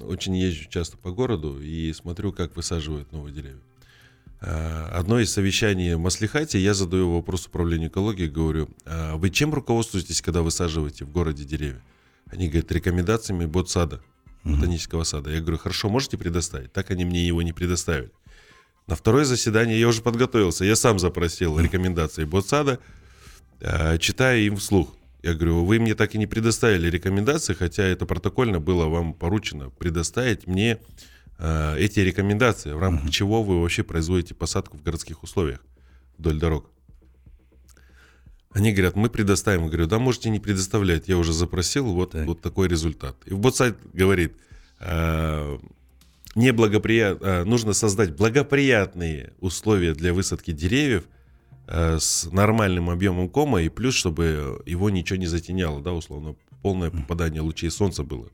очень 0.06 0.34
езжу 0.34 0.70
часто 0.70 0.96
по 0.96 1.10
городу 1.10 1.60
и 1.60 1.92
смотрю, 1.92 2.32
как 2.32 2.56
высаживают 2.56 3.12
новые 3.12 3.34
деревья. 3.34 3.60
Э, 4.40 4.88
Одно 4.92 5.20
из 5.20 5.32
совещаний 5.32 5.94
в 5.94 6.00
Маслихате 6.00 6.58
я 6.58 6.74
задаю 6.74 7.12
вопрос 7.14 7.46
управлению 7.46 7.88
экологии, 7.88 8.26
говорю, 8.26 8.68
«А 8.84 9.16
вы 9.16 9.30
чем 9.30 9.54
руководствуетесь, 9.54 10.22
когда 10.22 10.42
высаживаете 10.42 11.04
в 11.04 11.10
городе 11.10 11.44
деревья? 11.44 11.82
Они 12.26 12.48
говорят, 12.48 12.70
рекомендациями 12.72 13.46
ботсада, 13.46 14.00
ботанического 14.44 15.04
сада. 15.04 15.30
Я 15.30 15.40
говорю, 15.40 15.58
хорошо, 15.58 15.88
можете 15.88 16.16
предоставить? 16.16 16.72
Так 16.72 16.90
они 16.90 17.04
мне 17.04 17.26
его 17.26 17.42
не 17.42 17.52
предоставили. 17.52 18.10
На 18.86 18.96
второе 18.96 19.24
заседание 19.24 19.78
я 19.78 19.88
уже 19.88 20.02
подготовился, 20.02 20.64
я 20.64 20.76
сам 20.76 20.98
запросил 20.98 21.58
рекомендации 21.58 22.24
ботсада, 22.24 22.78
э, 23.60 23.98
читаю 23.98 24.42
им 24.42 24.56
вслух. 24.56 24.94
Я 25.22 25.34
говорю, 25.34 25.64
вы 25.64 25.78
мне 25.78 25.94
так 25.94 26.14
и 26.14 26.18
не 26.18 26.26
предоставили 26.26 26.88
рекомендации, 26.88 27.52
хотя 27.52 27.82
это 27.82 28.06
протокольно 28.06 28.58
было 28.58 28.86
вам 28.86 29.12
поручено 29.12 29.70
предоставить 29.70 30.46
мне 30.46 30.78
эти 31.40 32.00
рекомендации, 32.00 32.72
в 32.72 32.78
рамках 32.78 33.10
чего 33.10 33.42
вы 33.42 33.60
вообще 33.62 33.82
производите 33.82 34.34
посадку 34.34 34.76
в 34.76 34.82
городских 34.82 35.22
условиях 35.22 35.60
вдоль 36.18 36.38
дорог. 36.38 36.70
Они 38.52 38.72
говорят, 38.72 38.96
мы 38.96 39.08
предоставим. 39.08 39.62
Я 39.62 39.68
говорю, 39.68 39.86
да, 39.86 39.98
можете 39.98 40.28
не 40.28 40.40
предоставлять. 40.40 41.08
Я 41.08 41.18
уже 41.18 41.32
запросил, 41.32 41.86
вот, 41.92 42.12
Так. 42.12 42.26
вот 42.26 42.40
такой 42.40 42.68
результат. 42.68 43.16
И 43.24 43.32
в 43.32 43.38
ботсайт 43.38 43.76
говорит, 43.92 44.34
э, 44.80 45.58
неблагоприят... 46.34 47.22
э, 47.22 47.44
нужно 47.44 47.72
создать 47.74 48.16
благоприятные 48.16 49.32
условия 49.38 49.94
для 49.94 50.12
высадки 50.12 50.50
деревьев 50.50 51.04
э, 51.68 51.98
с 52.00 52.28
нормальным 52.32 52.90
объемом 52.90 53.28
кома, 53.28 53.62
и 53.62 53.68
плюс, 53.68 53.94
чтобы 53.94 54.60
его 54.66 54.90
ничего 54.90 55.16
не 55.16 55.26
затеняло, 55.26 55.80
да, 55.80 55.92
условно, 55.92 56.34
полное 56.62 56.90
попадание 56.90 57.42
лучей 57.42 57.70
солнца 57.70 58.02
было. 58.02 58.30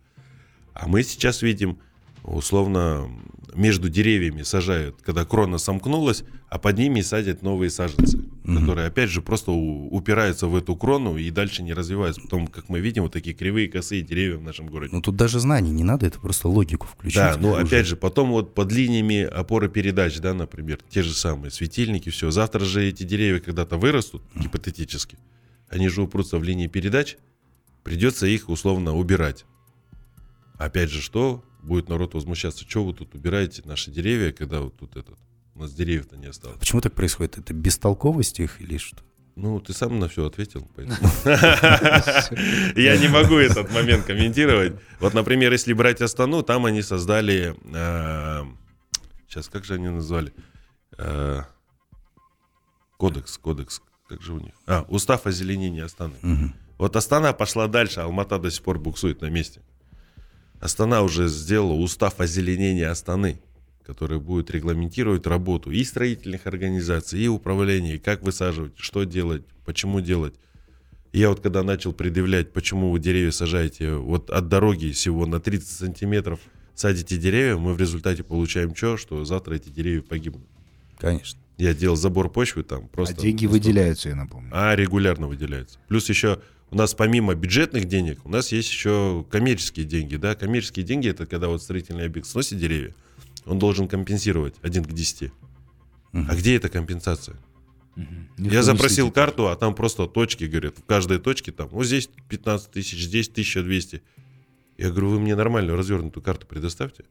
А 0.73 0.88
мы 0.88 1.03
сейчас 1.03 1.42
видим, 1.42 1.79
условно, 2.26 3.08
между 3.54 3.88
деревьями 3.88 4.42
сажают, 4.42 4.96
когда 5.02 5.24
крона 5.24 5.58
сомкнулась, 5.58 6.24
а 6.48 6.58
под 6.58 6.76
ними 6.78 7.00
садят 7.00 7.42
новые 7.42 7.70
саженцы, 7.70 8.22
которые, 8.44 8.86
опять 8.88 9.08
же, 9.10 9.22
просто 9.22 9.50
у- 9.52 9.88
упираются 9.94 10.46
в 10.46 10.54
эту 10.56 10.76
крону 10.76 11.16
и 11.16 11.30
дальше 11.30 11.62
не 11.62 11.72
развиваются. 11.72 12.20
Потом, 12.20 12.46
как 12.48 12.68
мы 12.68 12.80
видим, 12.80 13.02
вот 13.04 13.12
такие 13.12 13.34
кривые, 13.34 13.68
косые 13.68 14.02
деревья 14.02 14.36
в 14.36 14.42
нашем 14.42 14.66
городе. 14.68 14.94
Ну, 14.94 15.00
тут 15.02 15.16
даже 15.16 15.40
знаний 15.40 15.70
не 15.70 15.84
надо, 15.84 16.06
это 16.06 16.20
просто 16.20 16.48
логику 16.48 16.86
включить. 16.86 17.16
Да, 17.16 17.36
ну 17.40 17.52
уже. 17.52 17.62
опять 17.62 17.86
же, 17.86 17.96
потом 17.96 18.30
вот 18.30 18.54
под 18.54 18.70
линиями 18.72 19.22
опоры 19.22 19.68
передач, 19.68 20.18
да, 20.18 20.34
например, 20.34 20.78
те 20.90 21.02
же 21.02 21.14
самые 21.14 21.50
светильники, 21.50 22.10
все. 22.10 22.30
Завтра 22.30 22.60
же 22.64 22.84
эти 22.84 23.04
деревья 23.04 23.40
когда-то 23.40 23.78
вырастут, 23.78 24.22
гипотетически. 24.34 25.16
Они 25.68 25.88
же 25.88 26.02
упрутся 26.02 26.38
в 26.38 26.44
линии 26.44 26.66
передач, 26.68 27.16
придется 27.82 28.26
их 28.26 28.48
условно 28.48 28.94
убирать. 28.96 29.44
Опять 30.58 30.90
же, 30.90 31.00
что? 31.02 31.42
Будет 31.66 31.88
народ 31.88 32.14
возмущаться, 32.14 32.64
что 32.68 32.85
вы 32.85 32.94
тут 32.94 33.16
убираете 33.16 33.62
наши 33.64 33.90
деревья, 33.90 34.31
когда 34.31 34.61
вот 34.61 34.76
тут 34.76 34.96
этот, 34.96 35.18
у 35.57 35.59
нас 35.59 35.72
деревьев-то 35.72 36.16
не 36.16 36.26
осталось. 36.26 36.61
Почему 36.61 36.81
так 36.81 36.94
происходит? 36.94 37.38
Это 37.38 37.52
бестолковость 37.55 38.38
их 38.38 38.61
или 38.61 38.79
что? 38.79 38.98
Ну, 39.35 39.59
ты 39.61 39.72
сам 39.72 39.98
на 39.98 40.09
все 40.09 40.26
ответил, 40.26 40.70
поэтому... 40.76 40.96
Я 42.76 42.96
не 42.96 43.09
могу 43.09 43.35
этот 43.35 43.72
момент 43.72 44.07
комментировать. 44.07 44.74
Вот, 45.00 45.12
например, 45.12 45.50
если 45.50 45.72
брать 45.72 46.00
Астану, 46.00 46.44
там 46.44 46.66
они 46.66 46.83
создали... 46.83 47.57
Сейчас, 49.29 49.48
как 49.48 49.64
же 49.64 49.74
они 49.74 49.88
назвали? 49.88 50.33
Э, 50.96 51.42
Кодекс, 52.96 53.38
кодекс. 53.38 53.83
Как 54.09 54.22
же 54.22 54.35
у 54.35 54.38
них? 54.38 54.55
А, 54.66 54.87
устав 54.88 55.26
озеленения 55.26 55.85
Астаны. 55.85 56.55
Вот 56.79 56.94
Астана 56.94 57.33
пошла 57.33 57.66
дальше, 57.66 58.00
а 58.00 58.05
Алмата 58.05 58.38
до 58.38 58.50
сих 58.50 58.62
пор 58.62 58.79
буксует 58.79 59.20
на 59.20 59.31
месте. 59.31 59.62
Астана 60.61 61.03
уже 61.03 61.29
сделала 61.29 61.75
устав 61.75 62.21
озеленения 62.21 62.90
Астаны, 62.90 63.38
который 63.85 64.19
будет 64.19 64.51
регламентировать 64.51 65.27
работу 65.27 65.71
и 65.71 65.85
строительных 65.85 66.47
организаций, 66.47 67.21
и 67.21 67.29
управления, 67.29 67.97
и 67.97 67.99
как 67.99 68.23
высаживать, 68.23 68.73
что 68.77 69.05
делать, 69.05 69.42
почему 69.64 70.01
делать. 70.01 70.35
Я 71.12 71.31
вот 71.31 71.40
когда 71.40 71.62
начал 71.62 71.92
предъявлять, 71.92 72.53
почему 72.53 72.90
вы 72.90 72.99
деревья 72.99 73.31
сажаете 73.31 73.95
вот 73.95 74.31
от 74.31 74.49
дороги 74.49 74.90
всего 74.90 75.25
на 75.25 75.40
30 75.40 75.69
сантиметров, 75.69 76.40
садите 76.75 77.16
деревья, 77.16 77.57
мы 77.57 77.75
в 77.75 77.81
результате 77.81 78.23
получаем 78.23 78.75
что? 78.75 78.97
Что 78.97 79.25
завтра 79.25 79.55
эти 79.55 79.69
деревья 79.69 80.03
погибнут. 80.03 80.47
Конечно. 80.99 81.40
Я 81.57 81.73
делал 81.73 81.97
забор 81.97 82.31
почвы 82.31 82.64
там 82.64 82.88
просто. 82.88 83.14
А 83.14 83.19
деньги 83.19 83.47
выделяются, 83.47 84.11
я 84.11 84.14
напомню. 84.14 84.51
А, 84.53 84.77
регулярно 84.77 85.27
выделяются. 85.27 85.79
Плюс 85.88 86.09
еще 86.09 86.40
у 86.70 86.76
нас 86.76 86.94
помимо 86.94 87.35
бюджетных 87.35 87.85
денег, 87.85 88.24
у 88.24 88.29
нас 88.29 88.52
есть 88.52 88.70
еще 88.70 89.24
коммерческие 89.31 89.87
деньги. 89.87 90.16
Да? 90.16 90.35
Коммерческие 90.35 90.85
деньги 90.85 91.09
это 91.09 91.26
когда 91.26 91.48
вот 91.48 91.62
строительный 91.62 92.07
объект 92.07 92.26
сносит 92.26 92.59
деревья, 92.59 92.94
он 93.44 93.59
должен 93.59 93.88
компенсировать 93.88 94.55
1 94.62 94.85
к 94.85 94.92
10. 94.92 95.33
А 96.12 96.35
где 96.35 96.57
эта 96.57 96.68
компенсация? 96.68 97.37
Никто 97.96 98.55
Я 98.55 98.62
запросил 98.62 99.11
карту, 99.11 99.48
а 99.48 99.57
там 99.57 99.74
просто 99.74 100.07
точки, 100.07 100.44
говорят, 100.44 100.79
в 100.79 100.85
каждой 100.85 101.18
точке 101.18 101.50
там, 101.52 101.68
вот 101.68 101.87
здесь 101.87 102.11
15 102.29 102.70
тысяч, 102.70 103.02
здесь 103.02 103.29
1200. 103.29 104.02
Я 104.76 104.90
говорю, 104.90 105.11
вы 105.11 105.20
мне 105.20 105.35
нормальную 105.35 105.79
развернутую 105.79 106.22
карту 106.22 106.46
предоставьте. 106.46 107.05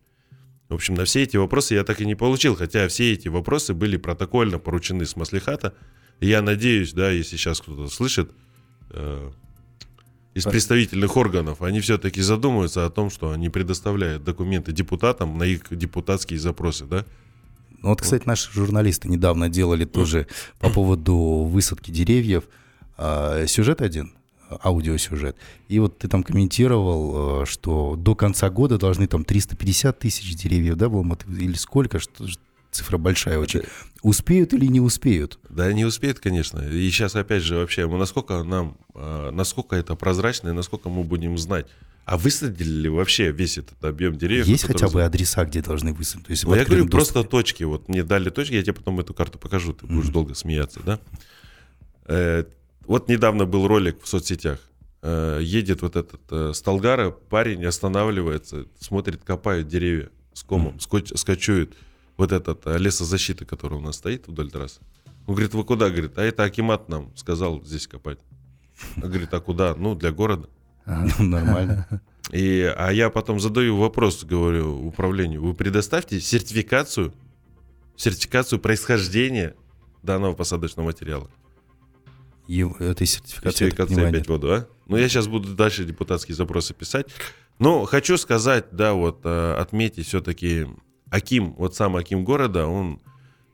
В 0.70 0.74
общем, 0.74 0.96
на 0.96 1.06
все 1.06 1.24
эти 1.24 1.38
вопросы 1.38 1.76
я 1.76 1.84
так 1.84 2.02
и 2.02 2.06
не 2.06 2.16
получил, 2.16 2.56
хотя 2.56 2.88
все 2.88 3.14
эти 3.14 3.28
вопросы 3.28 3.74
были 3.74 3.98
протокольно 3.98 4.60
поручены 4.60 5.06
с 5.06 5.16
Маслихата. 5.16 5.74
Я 6.20 6.42
надеюсь, 6.42 6.94
да, 6.94 7.12
если 7.12 7.38
сейчас 7.38 7.62
кто-то 7.62 7.88
слышит, 7.88 8.32
э, 8.92 9.32
из 10.36 10.44
представительных 10.44 11.16
органов, 11.16 11.62
они 11.62 11.80
все-таки 11.80 12.22
задумаются 12.22 12.86
о 12.86 12.90
том, 12.90 13.10
что 13.10 13.32
они 13.32 13.50
предоставляют 13.50 14.24
документы 14.24 14.74
депутатам 14.74 15.38
на 15.38 15.44
их 15.44 15.62
депутатские 15.72 16.40
запросы, 16.40 16.86
да? 16.86 17.06
Ну 17.82 17.90
вот, 17.90 18.02
кстати, 18.02 18.24
наши 18.26 18.52
журналисты 18.52 19.08
недавно 19.08 19.48
делали 19.48 19.86
тоже 19.86 20.28
по 20.60 20.70
поводу 20.70 21.16
высадки 21.50 21.90
деревьев 21.90 22.44
а, 22.98 23.46
сюжет 23.48 23.82
один, 23.82 24.12
аудиосюжет. 24.50 25.38
И 25.70 25.80
вот 25.80 26.00
ты 26.00 26.10
там 26.10 26.22
комментировал, 26.22 27.44
э, 27.44 27.46
что 27.46 27.96
до 27.96 28.14
конца 28.14 28.50
года 28.50 28.78
должны 28.78 29.08
там 29.08 29.24
350 29.24 30.00
тысяч 30.00 30.36
деревьев, 30.36 30.76
да, 30.76 30.90
было 30.90 31.18
или 31.28 31.54
сколько, 31.54 32.00
что 32.00 32.28
цифра 32.76 32.98
большая 32.98 33.40
очень. 33.40 33.64
Успеют 34.02 34.54
или 34.54 34.66
не 34.68 34.80
успеют? 34.82 35.40
Да, 35.50 35.72
не 35.74 35.86
успеет, 35.86 36.20
конечно. 36.20 36.60
И 36.60 36.90
сейчас, 36.90 37.16
опять 37.16 37.44
же, 37.44 37.56
вообще, 37.56 37.88
мы 37.88 37.98
насколько 37.98 38.44
нам, 38.44 38.78
а, 38.94 39.32
насколько 39.32 39.76
это 39.76 39.96
прозрачно 39.96 40.50
и 40.50 40.52
насколько 40.52 40.90
мы 40.90 41.04
будем 41.04 41.38
знать. 41.38 41.66
А 42.06 42.18
высадили 42.18 42.70
ли 42.82 42.90
вообще 42.90 43.32
весь 43.32 43.58
этот 43.58 43.84
объем 43.84 44.16
деревьев? 44.16 44.46
Есть 44.46 44.66
хотя 44.66 44.88
бы 44.90 45.04
адреса, 45.04 45.44
где 45.46 45.64
должны 45.64 45.92
высадить? 45.92 46.28
То 46.28 46.32
есть 46.32 46.44
Ну, 46.44 46.54
я 46.54 46.64
говорю, 46.64 46.88
просто 46.88 47.16
доступе. 47.16 47.32
точки. 47.32 47.64
Вот 47.64 47.90
мне 47.90 48.04
дали 48.04 48.30
точки, 48.30 48.54
я 48.54 48.62
тебе 48.62 48.74
потом 48.74 49.00
эту 49.00 49.16
карту 49.16 49.40
покажу, 49.40 49.74
ты 49.74 49.88
будешь 49.88 50.10
долго 50.10 50.36
смеяться, 50.36 50.82
да? 50.86 51.00
Э, 52.06 52.44
вот 52.86 53.10
недавно 53.10 53.46
был 53.46 53.68
ролик 53.68 54.04
в 54.04 54.08
соцсетях. 54.08 54.60
Э, 55.02 55.40
едет 55.42 55.82
вот 55.82 55.96
этот 55.96 56.22
э, 56.30 56.52
Сталгара, 56.54 57.10
парень 57.10 57.66
останавливается, 57.66 58.66
смотрит, 58.80 59.24
копают 59.24 59.68
деревья 59.68 60.10
с 60.34 60.44
комом, 60.44 60.78
скотч- 60.78 61.18
скачует 61.18 61.74
вот 62.18 62.32
этот 62.32 62.66
э, 62.66 62.78
лесозащита, 62.78 63.46
который 63.46 63.78
у 63.78 63.82
нас 63.82 63.98
стоит 63.98 64.28
вдоль 64.28 64.52
трассы. 64.52 64.82
Он 65.28 65.36
говорит, 65.36 65.54
вы 65.54 65.64
куда? 65.64 65.90
Говорит, 65.90 66.18
а 66.18 66.24
это 66.24 66.44
Акимат 66.44 66.88
нам 66.90 67.16
сказал 67.16 67.64
здесь 67.64 67.88
копать. 67.88 68.20
Он 68.98 69.10
говорит, 69.10 69.34
а 69.34 69.40
куда? 69.40 69.76
Ну, 69.76 69.96
для 69.96 70.12
города. 70.12 70.50
Нормально. 70.86 72.02
И, 72.32 72.74
а 72.76 72.92
я 72.92 73.10
потом 73.10 73.40
задаю 73.40 73.78
вопрос, 73.78 74.24
говорю, 74.24 74.88
управлению, 74.88 75.44
вы 75.44 75.54
предоставьте 75.54 76.20
сертификацию, 76.20 77.14
сертификацию 77.96 78.60
происхождения 78.60 79.56
данного 80.02 80.34
посадочного 80.34 80.88
материала. 80.88 81.30
И 82.48 82.66
этой 82.80 83.08
сертификации, 83.08 83.66
Сертификация 83.66 84.08
опять 84.08 84.28
воду, 84.28 84.54
а? 84.54 84.68
Ну, 84.88 84.98
я 84.98 85.10
сейчас 85.10 85.28
буду 85.28 85.56
дальше 85.56 85.84
депутатские 85.84 86.36
запросы 86.36 86.74
писать. 86.74 87.08
Но 87.58 87.86
хочу 87.86 88.18
сказать, 88.18 88.66
да, 88.72 88.94
вот 88.94 89.22
э, 89.24 89.54
отметить 89.54 90.08
все-таки 90.08 90.68
Аким, 91.10 91.54
вот 91.54 91.76
сам 91.76 91.96
Аким 91.96 92.26
города, 92.26 92.68
он 92.68 93.00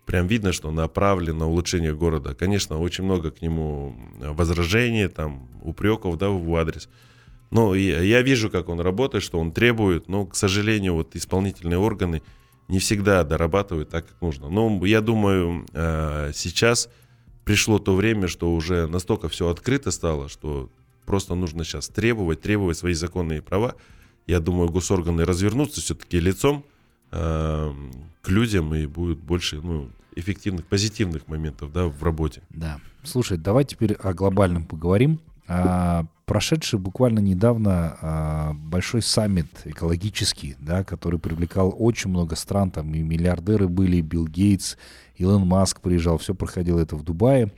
прям 0.06 0.28
видно, 0.28 0.52
что 0.52 0.72
направлен 0.72 1.38
на 1.38 1.48
улучшение 1.48 1.96
города. 1.96 2.34
Конечно, 2.34 2.80
очень 2.80 3.04
много 3.04 3.32
к 3.32 3.42
нему 3.42 3.96
возражений, 4.20 5.08
там, 5.08 5.48
упреков, 5.62 6.18
да, 6.18 6.30
в 6.30 6.56
адрес. 6.56 6.90
Но 7.50 7.76
я 7.76 8.22
вижу, 8.22 8.50
как 8.50 8.70
он 8.70 8.80
работает, 8.80 9.24
что 9.24 9.40
он 9.40 9.52
требует, 9.52 10.08
но, 10.08 10.26
к 10.26 10.36
сожалению, 10.36 10.96
вот 10.96 11.16
исполнительные 11.16 11.78
органы 11.78 12.22
не 12.70 12.80
всегда 12.80 13.24
дорабатывают 13.24 13.90
так, 13.90 14.08
как 14.08 14.22
нужно. 14.22 14.50
Но 14.50 14.86
я 14.86 15.02
думаю, 15.02 15.66
э, 15.74 16.32
сейчас 16.34 16.90
пришло 17.44 17.80
то 17.80 17.94
время, 17.96 18.30
что 18.30 18.54
уже 18.54 18.88
настолько 18.88 19.28
все 19.28 19.50
открыто 19.50 19.92
стало, 19.92 20.30
что 20.30 20.70
просто 21.06 21.36
нужно 21.36 21.66
сейчас 21.66 21.90
требовать, 21.90 22.42
требовать 22.42 22.78
свои 22.78 22.94
законные 22.94 23.42
права. 23.42 23.76
Я 24.28 24.40
думаю, 24.40 24.70
госорганы 24.70 25.26
развернутся 25.26 25.82
все-таки 25.82 26.20
лицом 26.20 26.64
э, 27.12 27.74
к 28.22 28.30
людям 28.30 28.74
и 28.74 28.86
будет 28.86 29.20
больше 29.20 29.62
ну, 29.62 29.90
эффективных, 30.16 30.66
позитивных 30.66 31.28
моментов 31.28 31.72
да, 31.72 31.86
в 31.86 32.04
работе. 32.04 32.42
Да. 32.50 32.80
Слушай, 33.04 33.38
давай 33.38 33.66
теперь 33.66 33.94
о 33.94 34.14
глобальном 34.14 34.66
поговорим. 34.66 35.20
А, 35.48 36.06
прошедший 36.26 36.80
буквально 36.80 37.20
недавно 37.20 37.98
а, 38.02 38.54
большой 38.54 39.02
саммит 39.02 39.48
экологический, 39.66 40.56
да, 40.60 40.84
который 40.84 41.20
привлекал 41.20 41.76
очень 41.78 42.10
много 42.10 42.36
стран, 42.36 42.72
там 42.72 42.94
и 42.94 43.02
миллиардеры 43.02 43.68
были, 43.68 44.00
Билл 44.00 44.28
Гейтс, 44.28 44.78
Илон 45.18 45.46
Маск 45.46 45.82
приезжал, 45.82 46.18
все 46.20 46.34
проходило 46.34 46.80
это 46.80 46.96
в 46.96 47.04
Дубае. 47.04 47.52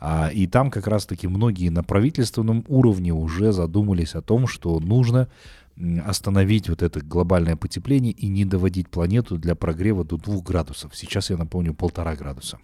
А, 0.00 0.30
и 0.32 0.46
там 0.46 0.70
как 0.70 0.86
раз-таки 0.86 1.28
многие 1.28 1.68
на 1.68 1.82
правительственном 1.82 2.64
уровне 2.68 3.12
уже 3.12 3.52
задумались 3.52 4.14
о 4.14 4.22
том, 4.22 4.46
что 4.46 4.80
нужно 4.80 5.28
остановить 6.04 6.68
вот 6.68 6.82
это 6.82 7.00
глобальное 7.00 7.56
потепление 7.56 8.12
и 8.12 8.28
не 8.28 8.44
доводить 8.44 8.88
планету 8.88 9.38
для 9.38 9.54
прогрева 9.54 10.04
до 10.04 10.16
2 10.16 10.40
градусов. 10.42 10.94
Сейчас, 10.94 11.30
я 11.30 11.36
напомню, 11.36 11.74
полтора 11.74 12.14
градуса. 12.14 12.58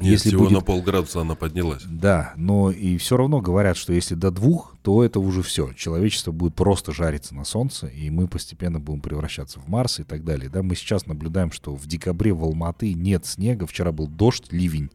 Нет, 0.00 0.12
Если 0.12 0.28
всего 0.28 0.44
будет- 0.44 0.52
на 0.52 0.60
полградуса 0.60 1.22
она 1.22 1.34
поднялась. 1.34 1.82
Да, 1.84 2.32
но 2.36 2.70
и 2.70 2.98
все 2.98 3.16
равно 3.16 3.40
говорят, 3.40 3.76
что 3.76 3.92
если 3.92 4.14
до 4.14 4.30
двух, 4.30 4.76
то 4.82 5.02
это 5.02 5.18
уже 5.18 5.42
все. 5.42 5.72
Человечество 5.72 6.30
будет 6.30 6.54
просто 6.54 6.92
жариться 6.92 7.34
на 7.34 7.44
Солнце, 7.44 7.88
и 7.88 8.08
мы 8.08 8.28
постепенно 8.28 8.78
будем 8.78 9.00
превращаться 9.00 9.58
в 9.58 9.66
Марс 9.68 9.98
и 9.98 10.04
так 10.04 10.22
далее. 10.24 10.48
Да, 10.50 10.62
мы 10.62 10.76
сейчас 10.76 11.06
наблюдаем, 11.06 11.50
что 11.50 11.74
в 11.74 11.86
декабре 11.88 12.32
в 12.32 12.44
Алматы 12.44 12.94
нет 12.94 13.26
снега. 13.26 13.66
Вчера 13.66 13.90
был 13.90 14.06
дождь, 14.06 14.52
ливень. 14.52 14.90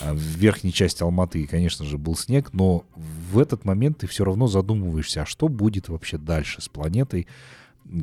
А 0.00 0.14
В 0.14 0.18
верхней 0.18 0.72
части 0.72 1.02
Алматы, 1.02 1.46
конечно 1.46 1.84
же, 1.84 1.98
был 1.98 2.16
снег, 2.16 2.52
но 2.52 2.84
в 2.94 3.38
этот 3.38 3.64
момент 3.64 3.98
ты 3.98 4.06
все 4.06 4.24
равно 4.24 4.46
задумываешься, 4.46 5.22
а 5.22 5.26
что 5.26 5.48
будет 5.48 5.88
вообще 5.88 6.18
дальше 6.18 6.60
с 6.60 6.68
планетой, 6.68 7.26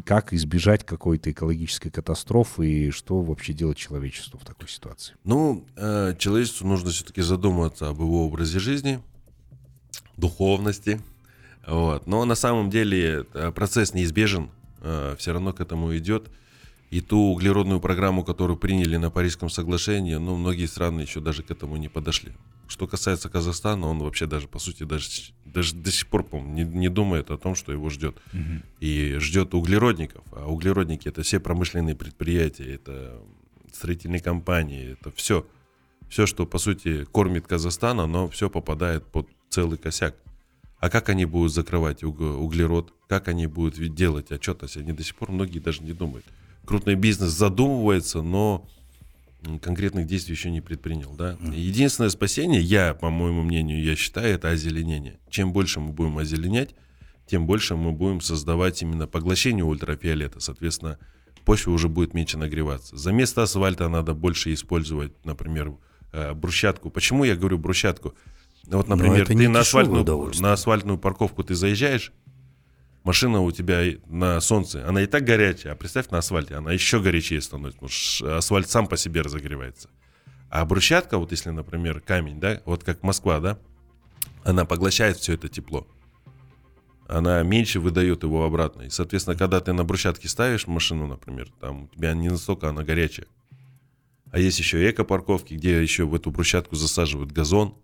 как 0.04 0.34
избежать 0.34 0.86
какой-то 0.86 1.32
экологической 1.32 1.90
катастрофы 1.90 2.68
и 2.68 2.92
что 2.92 3.22
вообще 3.22 3.54
делать 3.54 3.78
человечеству 3.78 4.40
в 4.40 4.46
такой 4.46 4.68
ситуации. 4.68 5.16
Ну, 5.24 5.66
э, 5.76 6.16
человечеству 6.18 6.68
нужно 6.68 6.90
все-таки 6.90 7.22
задуматься 7.22 7.90
об 7.90 8.00
его 8.00 8.26
образе 8.26 8.60
жизни, 8.60 9.00
духовности. 10.18 11.00
Вот. 11.68 12.08
Но 12.08 12.26
на 12.26 12.36
самом 12.36 12.70
деле 12.70 13.26
э, 13.34 13.52
процесс 13.52 13.94
неизбежен, 13.94 14.50
все 15.18 15.32
равно 15.34 15.52
к 15.52 15.62
этому 15.62 15.98
идет. 15.98 16.30
И 16.92 17.02
ту 17.02 17.18
углеродную 17.32 17.80
программу, 17.80 18.24
которую 18.24 18.58
приняли 18.58 18.98
на 18.98 19.10
Парижском 19.10 19.50
соглашении, 19.50 20.16
ну, 20.16 20.36
многие 20.36 20.66
страны 20.66 21.02
еще 21.02 21.20
даже 21.20 21.44
к 21.44 21.52
этому 21.52 21.78
не 21.78 21.90
подошли. 21.90 22.32
Что 22.68 22.88
касается 22.88 23.30
Казахстана, 23.30 23.88
он 23.88 24.00
вообще 24.00 24.28
даже, 24.28 24.48
по 24.48 24.60
сути, 24.60 24.84
даже, 24.84 25.10
даже 25.46 25.76
до 25.76 25.92
сих 25.92 26.08
пор, 26.08 26.24
по-моему, 26.24 26.54
не, 26.54 26.64
не 26.64 26.90
думает 26.90 27.32
о 27.32 27.38
том, 27.38 27.56
что 27.56 27.72
его 27.72 27.90
ждет. 27.90 28.18
И 28.80 29.18
ждет 29.20 29.54
углеродников. 29.54 30.24
А 30.32 30.48
углеродники 30.48 31.08
это 31.08 31.24
все 31.24 31.40
промышленные 31.40 31.96
предприятия, 31.96 32.76
это 32.76 33.20
строительные 33.74 34.22
компании, 34.22 34.94
это 34.94 35.12
все. 35.12 35.46
Все, 36.10 36.26
что, 36.26 36.46
по 36.46 36.60
сути, 36.60 37.04
кормит 37.06 37.48
Казахстан, 37.48 38.00
оно 38.00 38.30
все 38.30 38.50
попадает 38.50 39.06
под 39.06 39.28
целый 39.50 39.78
косяк. 39.78 40.16
А 40.80 40.90
как 40.90 41.10
они 41.10 41.26
будут 41.26 41.54
закрывать 41.54 42.04
уг- 42.04 42.22
углерод? 42.22 42.94
Как 43.08 43.28
они 43.28 43.48
будут 43.48 43.76
делать 43.96 44.32
отчетность? 44.32 44.78
Они 44.78 44.94
до 44.94 45.04
сих 45.04 45.16
пор 45.16 45.32
многие 45.32 45.60
даже 45.60 45.84
не 45.84 45.94
думают. 45.94 46.26
Крупный 46.66 46.96
бизнес 46.96 47.32
задумывается, 47.32 48.22
но 48.22 48.68
конкретных 49.62 50.08
действий 50.08 50.34
еще 50.34 50.50
не 50.52 50.62
предпринял. 50.62 51.14
Да? 51.16 51.38
Единственное 51.54 52.10
спасение, 52.10 52.62
я, 52.62 52.94
по 52.94 53.10
моему 53.10 53.44
мнению, 53.44 53.84
я 53.84 53.96
считаю, 53.96 54.34
это 54.34 54.50
озеленение. 54.50 55.20
Чем 55.30 55.54
больше 55.54 55.80
мы 55.80 55.92
будем 55.92 56.18
озеленять, 56.18 56.76
тем 57.28 57.46
больше 57.48 57.76
мы 57.76 57.92
будем 57.92 58.22
создавать 58.22 58.82
именно 58.82 59.08
поглощение 59.08 59.64
ультрафиолета. 59.64 60.40
Соответственно, 60.40 60.98
почва 61.44 61.72
уже 61.72 61.90
будет 61.90 62.14
меньше 62.14 62.38
нагреваться. 62.38 62.98
За 62.98 63.12
место 63.12 63.44
асфальта 63.44 63.88
надо 63.88 64.14
больше 64.14 64.54
использовать, 64.54 65.14
например, 65.26 65.74
э, 66.12 66.34
брусчатку. 66.34 66.90
Почему 66.90 67.24
я 67.24 67.36
говорю 67.36 67.58
брусчатку? 67.58 68.16
Вот, 68.68 68.88
Но 68.88 68.96
например, 68.96 69.28
ты 69.28 69.48
на 69.48 69.60
асфальтную, 69.60 70.34
на 70.40 70.54
асфальтную 70.54 70.98
парковку 70.98 71.44
ты 71.44 71.54
заезжаешь, 71.54 72.12
машина 73.06 73.40
у 73.40 73.52
тебя 73.52 73.84
на 74.08 74.42
солнце, 74.42 74.86
она 74.86 75.02
и 75.02 75.06
так 75.06 75.24
горячая, 75.24 75.74
а 75.74 75.76
представь 75.76 76.10
на 76.10 76.18
асфальте, 76.18 76.56
она 76.56 76.74
еще 76.74 77.00
горячее 77.00 77.42
становится, 77.42 77.80
потому 77.80 77.90
что 77.90 78.38
асфальт 78.38 78.70
сам 78.70 78.88
по 78.88 78.98
себе 78.98 79.22
разогревается. 79.22 79.90
А 80.50 80.66
брусчатка, 80.66 81.18
вот 81.18 81.32
если, 81.32 81.52
например, 81.52 82.02
камень, 82.02 82.40
да, 82.40 82.62
вот 82.66 82.84
как 82.84 83.04
Москва, 83.04 83.40
да, 83.40 83.60
она 84.44 84.66
поглощает 84.66 85.18
все 85.18 85.34
это 85.34 85.48
тепло. 85.48 85.88
Она 87.08 87.42
меньше 87.44 87.80
выдает 87.80 88.24
его 88.24 88.46
обратно. 88.46 88.84
И, 88.84 88.90
соответственно, 88.90 89.38
когда 89.38 89.60
ты 89.60 89.74
на 89.74 89.84
брусчатке 89.84 90.28
ставишь 90.28 90.66
машину, 90.66 91.08
например, 91.08 91.50
там 91.60 91.84
у 91.84 91.88
тебя 91.88 92.14
не 92.14 92.30
настолько 92.30 92.70
она 92.70 92.84
горячая. 92.84 93.28
А 94.32 94.40
есть 94.40 94.58
еще 94.58 94.90
эко-парковки, 94.90 95.54
где 95.54 95.82
еще 95.82 96.06
в 96.06 96.16
эту 96.16 96.32
брусчатку 96.32 96.76
засаживают 96.76 97.32
газон. 97.32 97.76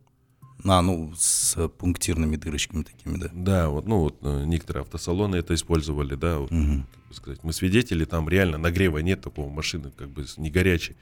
А, 0.65 0.81
ну, 0.81 1.13
с 1.17 1.67
пунктирными 1.69 2.35
дырочками 2.35 2.83
такими, 2.83 3.17
да. 3.17 3.29
Да, 3.33 3.69
вот, 3.69 3.87
ну 3.87 3.99
вот 3.99 4.17
э, 4.21 4.43
некоторые 4.45 4.81
автосалоны 4.81 5.37
это 5.37 5.53
использовали, 5.53 6.15
да, 6.15 6.39
вот, 6.39 6.51
Мгм. 6.51 6.85
как 6.93 7.07
бы 7.07 7.13
сказать, 7.15 7.43
мы 7.43 7.53
свидетели, 7.53 8.05
там 8.05 8.29
реально 8.29 8.57
нагрева 8.57 8.99
нет 8.99 9.21
такого, 9.21 9.49
машины 9.49 9.91
как 9.95 10.09
бы 10.09 10.25
не 10.37 10.49
горячей. 10.49 10.95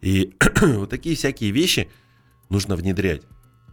И 0.00 0.32
вот 0.62 0.90
такие 0.90 1.14
всякие 1.16 1.50
вещи 1.50 1.88
нужно 2.48 2.74
внедрять. 2.76 3.22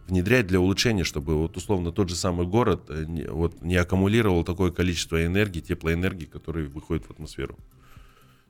Внедрять 0.08 0.46
для 0.46 0.60
улучшения, 0.60 1.04
чтобы 1.04 1.36
вот 1.36 1.56
условно 1.56 1.92
тот 1.92 2.08
же 2.08 2.16
самый 2.16 2.46
город 2.46 2.82
э, 2.88 3.04
не, 3.06 3.24
вот, 3.24 3.62
не 3.62 3.76
аккумулировал 3.76 4.44
такое 4.44 4.70
количество 4.70 5.24
энергии, 5.24 5.60
теплоэнергии, 5.60 6.26
которая 6.26 6.66
выходит 6.66 7.06
в 7.06 7.10
атмосферу. 7.12 7.56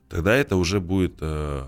Тогда 0.09 0.35
это 0.35 0.55
уже 0.57 0.79
будет 0.81 1.17
э, 1.21 1.63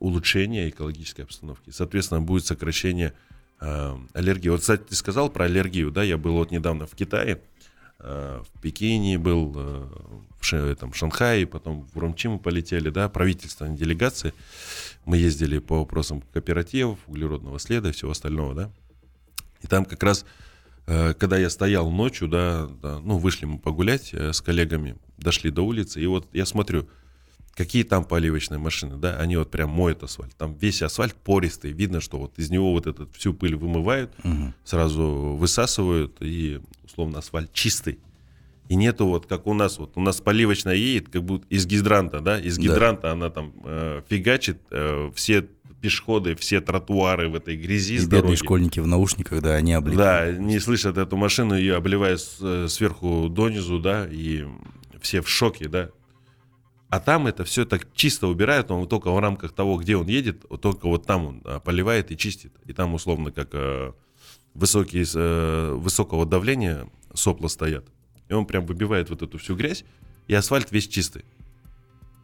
улучшение 0.00 0.68
экологической 0.68 1.22
обстановки. 1.22 1.70
Соответственно, 1.70 2.20
будет 2.20 2.44
сокращение 2.44 3.14
э, 3.60 3.96
аллергии. 4.12 4.48
Вот, 4.48 4.60
кстати, 4.60 4.82
ты 4.82 4.94
сказал 4.94 5.30
про 5.30 5.44
аллергию, 5.44 5.90
да, 5.90 6.02
я 6.02 6.18
был 6.18 6.34
вот 6.34 6.50
недавно 6.50 6.86
в 6.86 6.94
Китае, 6.94 7.40
э, 7.98 8.42
в 8.42 8.60
Пекине 8.60 9.18
был, 9.18 9.52
э, 9.56 9.88
в 10.40 10.74
там, 10.76 10.92
Шанхае, 10.92 11.46
потом 11.46 11.86
в 11.92 11.96
Урумчи 11.96 12.36
полетели, 12.38 12.90
да, 12.90 13.08
правительственные 13.08 13.76
делегации. 13.76 14.34
Мы 15.04 15.16
ездили 15.16 15.58
по 15.58 15.78
вопросам 15.78 16.22
кооперативов, 16.32 16.98
углеродного 17.06 17.58
следа 17.58 17.88
и 17.90 17.92
всего 17.92 18.10
остального, 18.10 18.54
да. 18.54 18.70
И 19.62 19.66
там 19.66 19.86
как 19.86 20.02
раз, 20.02 20.26
когда 20.84 21.38
я 21.38 21.48
стоял 21.48 21.90
ночью, 21.90 22.28
да, 22.28 22.68
да, 22.82 23.00
ну, 23.00 23.16
вышли 23.16 23.46
мы 23.46 23.58
погулять 23.58 24.12
с 24.12 24.42
коллегами, 24.42 24.96
дошли 25.16 25.50
до 25.50 25.62
улицы, 25.62 26.02
и 26.02 26.06
вот 26.06 26.28
я 26.34 26.44
смотрю, 26.44 26.86
какие 27.54 27.82
там 27.84 28.04
поливочные 28.04 28.58
машины, 28.58 28.96
да, 28.96 29.16
они 29.18 29.36
вот 29.36 29.50
прям 29.50 29.70
моют 29.70 30.02
асфальт. 30.02 30.34
Там 30.36 30.54
весь 30.54 30.82
асфальт 30.82 31.14
пористый, 31.14 31.72
видно, 31.72 32.00
что 32.00 32.18
вот 32.18 32.38
из 32.38 32.50
него 32.50 32.72
вот 32.72 32.86
эту 32.86 33.08
всю 33.16 33.32
пыль 33.34 33.56
вымывают, 33.56 34.12
Мгм. 34.24 34.54
сразу 34.64 35.36
высасывают, 35.38 36.16
и 36.20 36.60
условно 36.84 37.18
асфальт 37.18 37.52
чистый. 37.52 37.98
И 38.68 38.76
нету 38.76 39.06
вот 39.06 39.26
как 39.26 39.46
у 39.46 39.54
нас, 39.54 39.78
вот 39.78 39.92
у 39.96 40.00
нас 40.00 40.20
поливочная 40.20 40.74
едет, 40.74 41.08
как 41.10 41.22
будто 41.22 41.46
из 41.50 41.66
гидранта, 41.66 42.20
да, 42.20 42.40
из 42.40 42.56
Да. 42.56 42.62
гидранта 42.62 43.12
она 43.12 43.28
там 43.30 43.52
э, 43.64 44.02
фигачит, 44.08 44.58
э, 44.70 45.10
все 45.14 45.46
пешеходы, 45.82 46.34
все 46.34 46.62
тротуары 46.62 47.28
в 47.28 47.34
этой 47.34 47.56
грязи 47.58 47.96
И 47.96 47.98
с 47.98 48.04
бедные 48.04 48.22
дороги. 48.22 48.36
школьники 48.36 48.80
в 48.80 48.86
наушниках, 48.86 49.42
да, 49.42 49.54
они 49.54 49.74
облепили. 49.74 49.98
Да, 49.98 50.32
не 50.32 50.58
слышат 50.58 50.96
эту 50.96 51.16
машину, 51.18 51.54
ее 51.58 51.76
обливают 51.76 52.22
э, 52.40 52.66
сверху 52.70 53.28
донизу, 53.28 53.78
да, 53.78 54.08
и 54.10 54.46
все 55.02 55.20
в 55.20 55.28
шоке, 55.28 55.68
да. 55.68 55.90
А 56.94 57.00
там 57.00 57.26
это 57.26 57.42
все 57.42 57.64
так 57.64 57.88
чисто 57.92 58.28
убирают, 58.28 58.70
он 58.70 58.86
только 58.86 59.10
в 59.10 59.18
рамках 59.18 59.50
того, 59.52 59.78
где 59.78 59.96
он 59.96 60.06
едет, 60.06 60.44
только 60.60 60.86
вот 60.86 61.04
там 61.04 61.26
он 61.26 61.42
а, 61.44 61.58
поливает 61.58 62.12
и 62.12 62.16
чистит. 62.16 62.52
И 62.66 62.72
там 62.72 62.94
условно 62.94 63.32
как 63.32 63.48
э, 63.52 63.90
высокие, 64.54 65.04
э, 65.12 65.72
высокого 65.74 66.24
давления 66.24 66.86
сопла 67.12 67.48
стоят. 67.48 67.84
И 68.28 68.32
он 68.32 68.46
прям 68.46 68.64
выбивает 68.64 69.10
вот 69.10 69.22
эту 69.22 69.38
всю 69.38 69.56
грязь, 69.56 69.84
и 70.28 70.34
асфальт 70.34 70.70
весь 70.70 70.86
чистый. 70.86 71.24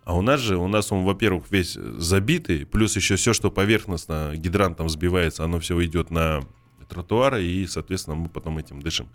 А 0.05 0.17
у 0.17 0.23
нас 0.23 0.39
же, 0.39 0.57
у 0.57 0.69
нас 0.69 0.93
он, 0.93 1.03
во-первых, 1.03 1.51
весь 1.51 1.73
забитый, 1.75 2.65
плюс 2.65 2.95
еще 2.95 3.17
все, 3.17 3.33
что 3.33 3.51
поверхностно 3.51 4.35
гидрантом 4.37 4.89
сбивается, 4.89 5.43
оно 5.43 5.59
все 5.59 5.85
идет 5.85 6.13
на 6.13 6.43
тротуары, 6.91 7.45
и, 7.45 7.67
соответственно, 7.67 8.17
мы 8.17 8.29
потом 8.29 8.59
этим 8.59 8.83
дышим. 8.83 9.09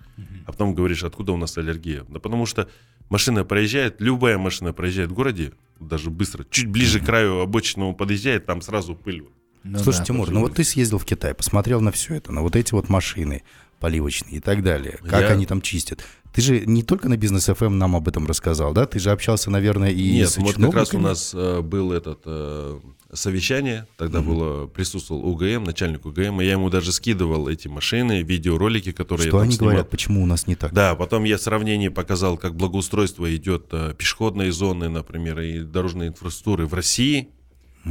А 0.45 0.51
потом 0.51 0.73
говоришь, 0.73 1.03
откуда 1.03 1.33
у 1.33 1.37
нас 1.37 1.57
аллергия? 1.57 2.03
Да 2.09 2.19
потому 2.19 2.45
что 2.45 2.67
машина 3.09 3.45
проезжает, 3.45 4.01
любая 4.01 4.37
машина 4.37 4.73
проезжает 4.73 5.11
в 5.11 5.13
городе, 5.13 5.51
даже 5.79 6.09
быстро, 6.09 6.45
чуть 6.49 6.67
ближе 6.67 6.99
к 6.99 7.05
краю 7.05 7.41
обочинного 7.41 7.93
подъезжает, 7.93 8.45
там 8.45 8.61
сразу 8.61 8.95
пыль. 8.95 9.25
Ну 9.63 9.79
Слушай, 9.79 9.99
да. 9.99 10.03
Тимур, 10.05 10.29
ну 10.29 10.41
вот 10.41 10.55
ты 10.55 10.63
съездил 10.63 10.99
в 10.99 11.05
Китай, 11.05 11.33
посмотрел 11.33 11.81
на 11.81 11.91
все 11.91 12.15
это, 12.15 12.31
на 12.31 12.41
вот 12.41 12.55
эти 12.55 12.73
вот 12.73 12.87
машины 12.87 13.43
поливочные 13.85 14.37
и 14.37 14.39
так 14.39 14.63
далее, 14.63 14.97
как 15.03 15.21
Я- 15.21 15.27
они 15.27 15.45
там 15.45 15.61
чистят. 15.61 15.99
Ты 16.33 16.41
же 16.41 16.65
не 16.65 16.81
только 16.81 17.07
на 17.07 17.17
бизнес 17.17 17.47
FM 17.49 17.69
нам 17.75 17.95
об 17.95 18.07
этом 18.07 18.25
рассказал, 18.25 18.73
да? 18.73 18.87
Ты 18.87 18.97
же 18.97 19.11
общался, 19.11 19.51
наверное, 19.51 19.91
и 19.91 20.11
Нет, 20.15 20.29
с 20.31 20.37
вот 20.37 20.55
как 20.55 20.73
раз 20.73 20.93
у 20.95 20.99
нас 20.99 21.33
э, 21.35 21.61
был 21.61 21.91
этот 21.91 22.21
э, 22.25 22.79
совещание, 23.13 23.85
тогда 23.95 24.21
было, 24.21 24.65
присутствовал 24.65 25.23
УГМ, 25.27 25.63
начальник 25.65 26.03
УГМ, 26.03 26.41
и 26.41 26.45
я 26.45 26.53
ему 26.53 26.71
даже 26.71 26.91
скидывал 26.91 27.47
эти 27.47 27.67
машины, 27.67 28.23
видеоролики, 28.23 28.91
которые 28.91 29.27
Что 29.27 29.37
я 29.37 29.39
там 29.39 29.41
они 29.43 29.51
снимал. 29.51 29.69
говорят, 29.73 29.89
почему 29.91 30.23
у 30.23 30.25
нас 30.25 30.47
не 30.47 30.55
так? 30.55 30.73
Да, 30.73 30.95
потом 30.95 31.25
я 31.25 31.37
сравнение 31.37 31.91
показал, 31.91 32.37
как 32.37 32.55
благоустройство 32.55 33.33
идет 33.35 33.67
э, 33.71 33.93
пешеходные 33.95 34.51
зоны, 34.51 34.89
например, 34.89 35.39
и 35.41 35.59
дорожной 35.59 36.07
инфраструктуры 36.07 36.65
в 36.65 36.73
России, 36.73 37.29
э, 37.85 37.89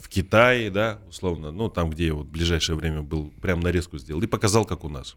в 0.00 0.08
Китае, 0.08 0.70
да, 0.70 1.00
условно, 1.08 1.50
ну, 1.50 1.68
там, 1.68 1.90
где 1.90 2.06
я 2.06 2.14
вот 2.14 2.26
в 2.26 2.30
ближайшее 2.30 2.76
время 2.76 3.02
был, 3.02 3.32
прям 3.40 3.60
нарезку 3.60 3.98
сделал, 3.98 4.22
и 4.22 4.26
показал, 4.26 4.64
как 4.64 4.84
у 4.84 4.88
нас. 4.88 5.16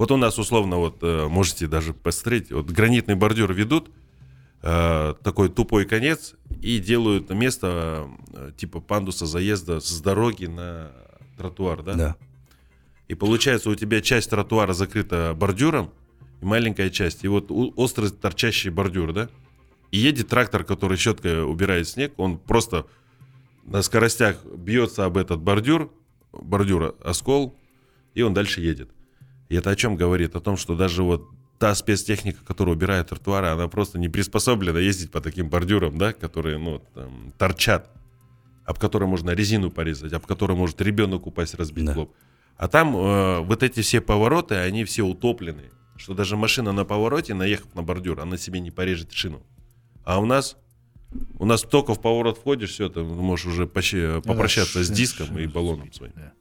Вот 0.00 0.10
у 0.10 0.16
нас, 0.16 0.38
условно, 0.38 0.76
вот 0.76 1.02
э, 1.02 1.28
можете 1.28 1.66
даже 1.66 1.92
посмотреть, 1.92 2.50
вот 2.50 2.70
гранитный 2.70 3.16
бордюр 3.16 3.52
ведут, 3.52 3.90
э, 4.62 5.14
такой 5.22 5.50
тупой 5.50 5.84
конец, 5.84 6.36
и 6.62 6.78
делают 6.78 7.28
место 7.28 8.08
э, 8.32 8.52
типа 8.56 8.80
пандуса 8.80 9.26
заезда 9.26 9.78
с 9.80 10.00
дороги 10.00 10.46
на 10.46 10.92
тротуар, 11.36 11.82
да? 11.82 11.94
Да. 11.94 12.16
И 13.08 13.14
получается, 13.14 13.68
у 13.68 13.74
тебя 13.74 14.00
часть 14.00 14.30
тротуара 14.30 14.72
закрыта 14.72 15.34
бордюром, 15.36 15.90
и 16.40 16.44
маленькая 16.46 16.88
часть. 16.88 17.24
И 17.24 17.28
вот 17.28 17.50
острый 17.50 18.10
торчащий 18.10 18.70
бордюр, 18.70 19.12
да? 19.12 19.28
И 19.90 19.98
едет 19.98 20.28
трактор, 20.28 20.64
который 20.64 20.96
четко 20.96 21.44
убирает 21.44 21.88
снег, 21.88 22.14
он 22.16 22.38
просто 22.38 22.86
на 23.64 23.82
скоростях 23.82 24.44
бьется 24.44 25.04
об 25.04 25.16
этот 25.16 25.40
бордюр, 25.40 25.92
бордюр 26.32 26.96
оскол, 27.02 27.56
и 28.14 28.22
он 28.22 28.34
дальше 28.34 28.60
едет. 28.60 28.90
И 29.48 29.56
это 29.56 29.70
о 29.70 29.76
чем 29.76 29.96
говорит? 29.96 30.36
О 30.36 30.40
том, 30.40 30.56
что 30.56 30.76
даже 30.76 31.02
вот 31.02 31.28
та 31.58 31.74
спецтехника, 31.74 32.44
которая 32.44 32.74
убирает 32.74 33.08
тротуары, 33.08 33.48
она 33.48 33.68
просто 33.68 33.98
не 33.98 34.08
приспособлена 34.08 34.78
ездить 34.78 35.10
по 35.10 35.20
таким 35.20 35.50
бордюрам, 35.50 35.96
да, 35.98 36.12
которые, 36.12 36.56
ну, 36.58 36.82
там, 36.94 37.34
торчат, 37.36 37.90
об 38.64 38.78
которые 38.78 39.08
можно 39.08 39.30
резину 39.30 39.70
порезать, 39.70 40.12
об 40.12 40.24
которые 40.26 40.56
может 40.56 40.80
ребенок 40.80 41.26
упасть, 41.26 41.54
разбить 41.54 41.84
Да. 41.84 41.94
лоб. 41.96 42.14
А 42.56 42.68
там 42.68 42.96
э, 42.96 43.40
вот 43.40 43.62
эти 43.62 43.80
все 43.80 44.00
повороты, 44.00 44.54
они 44.54 44.84
все 44.84 45.02
утоплены, 45.02 45.70
что 45.96 46.14
даже 46.14 46.36
машина 46.36 46.72
на 46.72 46.84
повороте, 46.84 47.34
наехав 47.34 47.74
на 47.74 47.82
бордюр, 47.82 48.20
она 48.20 48.36
себе 48.36 48.60
не 48.60 48.70
порежет 48.70 49.12
шину. 49.12 49.42
А 50.04 50.18
у 50.18 50.24
нас, 50.24 50.56
у 51.38 51.44
нас 51.44 51.62
только 51.62 51.94
в 51.94 52.00
поворот 52.00 52.38
входишь, 52.38 52.70
все, 52.70 52.88
ты 52.88 53.00
можешь 53.02 53.46
уже 53.46 53.64
пощи- 53.64 54.20
попрощаться 54.22 54.82
с 54.84 54.88
ш- 54.88 54.94
диском 54.94 55.26
ш- 55.28 55.40
и 55.42 55.46
баллоном 55.46 55.92
своим. 55.92 56.12
Да. 56.16 56.32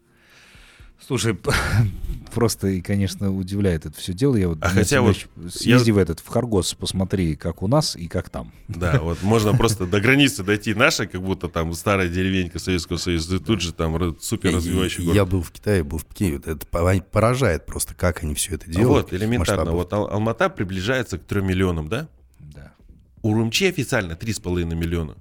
Слушай, 1.02 1.38
просто, 2.34 2.68
и, 2.68 2.82
конечно, 2.82 3.32
удивляет 3.34 3.86
это 3.86 3.98
все 3.98 4.14
дело. 4.14 4.36
Я 4.36 4.50
вот, 4.50 4.58
А 4.62 4.70
хотя 4.70 5.02
вот 5.02 5.16
съезди 5.50 5.92
в 5.92 5.98
этот, 5.98 6.20
в 6.20 6.28
Харгос, 6.28 6.74
посмотри, 6.74 7.36
как 7.36 7.64
у 7.64 7.68
нас 7.68 7.96
и 7.96 8.08
как 8.08 8.30
там. 8.30 8.52
Да, 8.68 9.00
вот 9.00 9.24
можно 9.24 9.56
просто 9.56 9.86
до 9.88 10.02
границы 10.02 10.44
дойти 10.44 10.74
нашей, 10.74 11.08
как 11.08 11.22
будто 11.24 11.48
там 11.48 11.74
старая 11.74 12.10
деревенька 12.10 12.60
Советского 12.60 12.98
Союза, 12.98 13.38
и 13.38 13.40
тут 13.40 13.62
же 13.62 13.74
там 13.74 14.18
супер 14.20 14.54
развивающий 14.56 15.04
город. 15.04 15.16
Я 15.16 15.26
был 15.26 15.42
в 15.42 15.52
Китае, 15.52 15.84
был 15.84 15.98
в 16.00 16.06
Пекине. 16.06 16.36
Это 16.46 16.58
по- 16.68 17.02
поражает 17.02 17.66
просто, 17.66 17.94
как 17.96 18.22
они 18.24 18.36
все 18.36 18.56
это 18.56 18.66
А 18.68 18.72
делают. 18.72 19.12
вот, 19.12 19.14
элементарно, 19.14 19.72
вот 19.72 19.92
Ал- 19.94 20.12
Алмата 20.12 20.50
приближается 20.50 21.18
к 21.18 21.24
3 21.24 21.42
миллионам, 21.42 21.88
да? 21.88 22.10
Да. 23.22 23.30
Урумчи 23.30 23.66
официально 23.66 24.14
3,5 24.14 24.76
миллиона. 24.76 25.18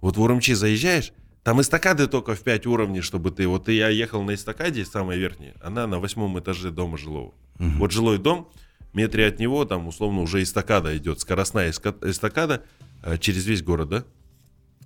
Вот 0.00 0.16
в 0.16 0.22
Урумчи 0.22 0.52
заезжаешь, 0.52 1.12
там 1.42 1.60
эстакады 1.60 2.06
только 2.06 2.34
в 2.34 2.40
5 2.40 2.66
уровней, 2.66 3.00
чтобы 3.00 3.30
ты... 3.30 3.46
Вот 3.46 3.68
я 3.68 3.88
ехал 3.88 4.22
на 4.22 4.34
эстакаде, 4.34 4.84
самая 4.84 5.16
верхняя, 5.16 5.54
она 5.62 5.86
на 5.86 5.98
восьмом 5.98 6.38
этаже 6.38 6.70
дома 6.70 6.98
жилого. 6.98 7.34
Вот 7.78 7.92
жилой 7.92 8.18
дом, 8.18 8.48
метре 8.92 9.26
от 9.26 9.38
него 9.38 9.64
там 9.64 9.86
условно 9.86 10.22
уже 10.22 10.42
эстакада 10.42 10.96
идет, 10.96 11.20
скоростная 11.20 11.70
эстакада 11.70 12.64
э, 13.02 13.18
через 13.18 13.46
весь 13.46 13.62
город, 13.62 13.88
да? 13.88 14.04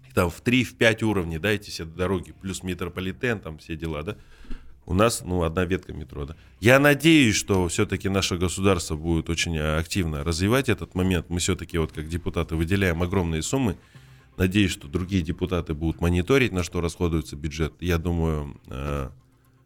И 0.08 0.12
там 0.12 0.30
в 0.30 0.42
3-5 0.42 1.04
уровней, 1.04 1.38
да, 1.38 1.50
эти 1.50 1.70
все 1.70 1.84
дороги, 1.84 2.32
плюс 2.32 2.62
метрополитен, 2.62 3.40
там 3.40 3.58
все 3.58 3.76
дела, 3.76 4.02
да? 4.02 4.16
У 4.86 4.94
нас, 4.94 5.22
ну, 5.24 5.42
одна 5.42 5.64
ветка 5.64 5.92
метро, 5.92 6.26
да. 6.26 6.36
Я 6.60 6.78
надеюсь, 6.78 7.36
что 7.36 7.68
все-таки 7.68 8.08
наше 8.08 8.36
государство 8.36 8.96
будет 8.96 9.30
очень 9.30 9.56
э, 9.56 9.78
активно 9.78 10.22
развивать 10.24 10.68
этот 10.68 10.94
момент. 10.94 11.30
Мы 11.30 11.38
все-таки, 11.38 11.78
вот 11.78 11.92
как 11.92 12.08
депутаты, 12.08 12.54
выделяем 12.54 13.02
огромные 13.02 13.42
суммы. 13.42 13.76
Надеюсь, 14.36 14.72
что 14.72 14.88
другие 14.88 15.22
депутаты 15.22 15.72
будут 15.74 16.00
мониторить, 16.00 16.52
на 16.52 16.62
что 16.62 16.80
расходуется 16.80 17.36
бюджет. 17.36 17.72
Я 17.80 17.98
думаю, 17.98 18.60
э, 18.68 19.08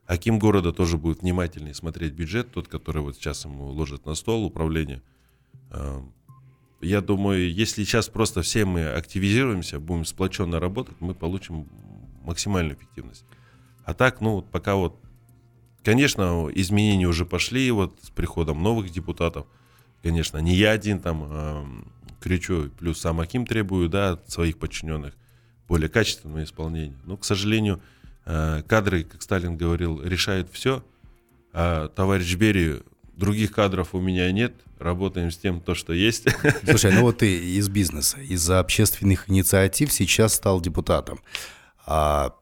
Аким 0.07 0.38
города 0.38 0.72
тоже 0.72 0.98
будет 0.98 1.22
внимательнее 1.22 1.74
смотреть 1.74 2.12
бюджет, 2.12 2.50
тот, 2.52 2.68
который 2.68 3.02
вот 3.02 3.16
сейчас 3.16 3.44
ему 3.44 3.68
ложит 3.70 4.07
на 4.07 4.14
стол 4.14 4.44
управление. 4.44 5.02
Э, 5.70 6.00
я 6.81 7.00
думаю, 7.00 7.52
если 7.52 7.83
сейчас 7.83 8.09
просто 8.09 8.42
все 8.42 8.64
мы 8.64 8.87
активизируемся, 8.87 9.81
будем 9.81 10.04
сплоченно 10.04 10.61
работать, 10.61 10.96
мы 11.00 11.14
получим 11.14 11.68
максимальную 12.22 12.76
эффективность. 12.76 13.24
А 13.85 13.94
так, 13.94 14.20
ну, 14.20 14.42
пока 14.42 14.76
вот, 14.76 14.98
конечно, 15.88 16.51
изменения 16.55 17.07
уже 17.07 17.24
пошли 17.24 17.70
вот 17.70 17.98
с 18.03 18.11
приходом 18.11 18.62
новых 18.62 18.90
депутатов. 18.90 19.46
Конечно, 20.03 20.37
не 20.37 20.55
я 20.55 20.72
один 20.72 21.01
там 21.01 21.27
э, 21.31 21.64
кричу, 22.20 22.70
плюс 22.79 23.01
сам 23.01 23.20
Аким 23.20 23.46
требую, 23.46 23.88
да, 23.88 24.11
от 24.11 24.31
своих 24.31 24.59
подчиненных 24.59 25.14
более 25.66 25.88
качественного 25.88 26.44
исполнения. 26.44 26.98
Но, 27.07 27.16
к 27.16 27.24
сожалению, 27.24 27.81
э, 28.27 28.62
кадры, 28.68 29.05
как 29.05 29.22
Сталин 29.22 29.57
говорил, 29.57 30.03
решают 30.03 30.51
все. 30.53 30.85
А 31.55 31.88
товарищ 31.88 32.35
Берия 32.35 32.81
других 33.16 33.53
кадров 33.53 33.94
у 33.94 34.01
меня 34.03 34.31
нет, 34.31 34.53
работаем 34.79 35.31
с 35.31 35.38
тем, 35.38 35.59
то, 35.59 35.74
что 35.74 35.94
есть. 35.94 36.27
Слушай, 36.64 36.92
ну 36.92 37.01
вот 37.01 37.18
ты 37.18 37.35
из 37.57 37.70
бизнеса, 37.70 38.20
из-за 38.20 38.61
общественных 38.61 39.31
инициатив 39.31 39.90
сейчас 39.90 40.35
стал 40.35 40.61
депутатом. 40.61 41.18
А 41.87 42.35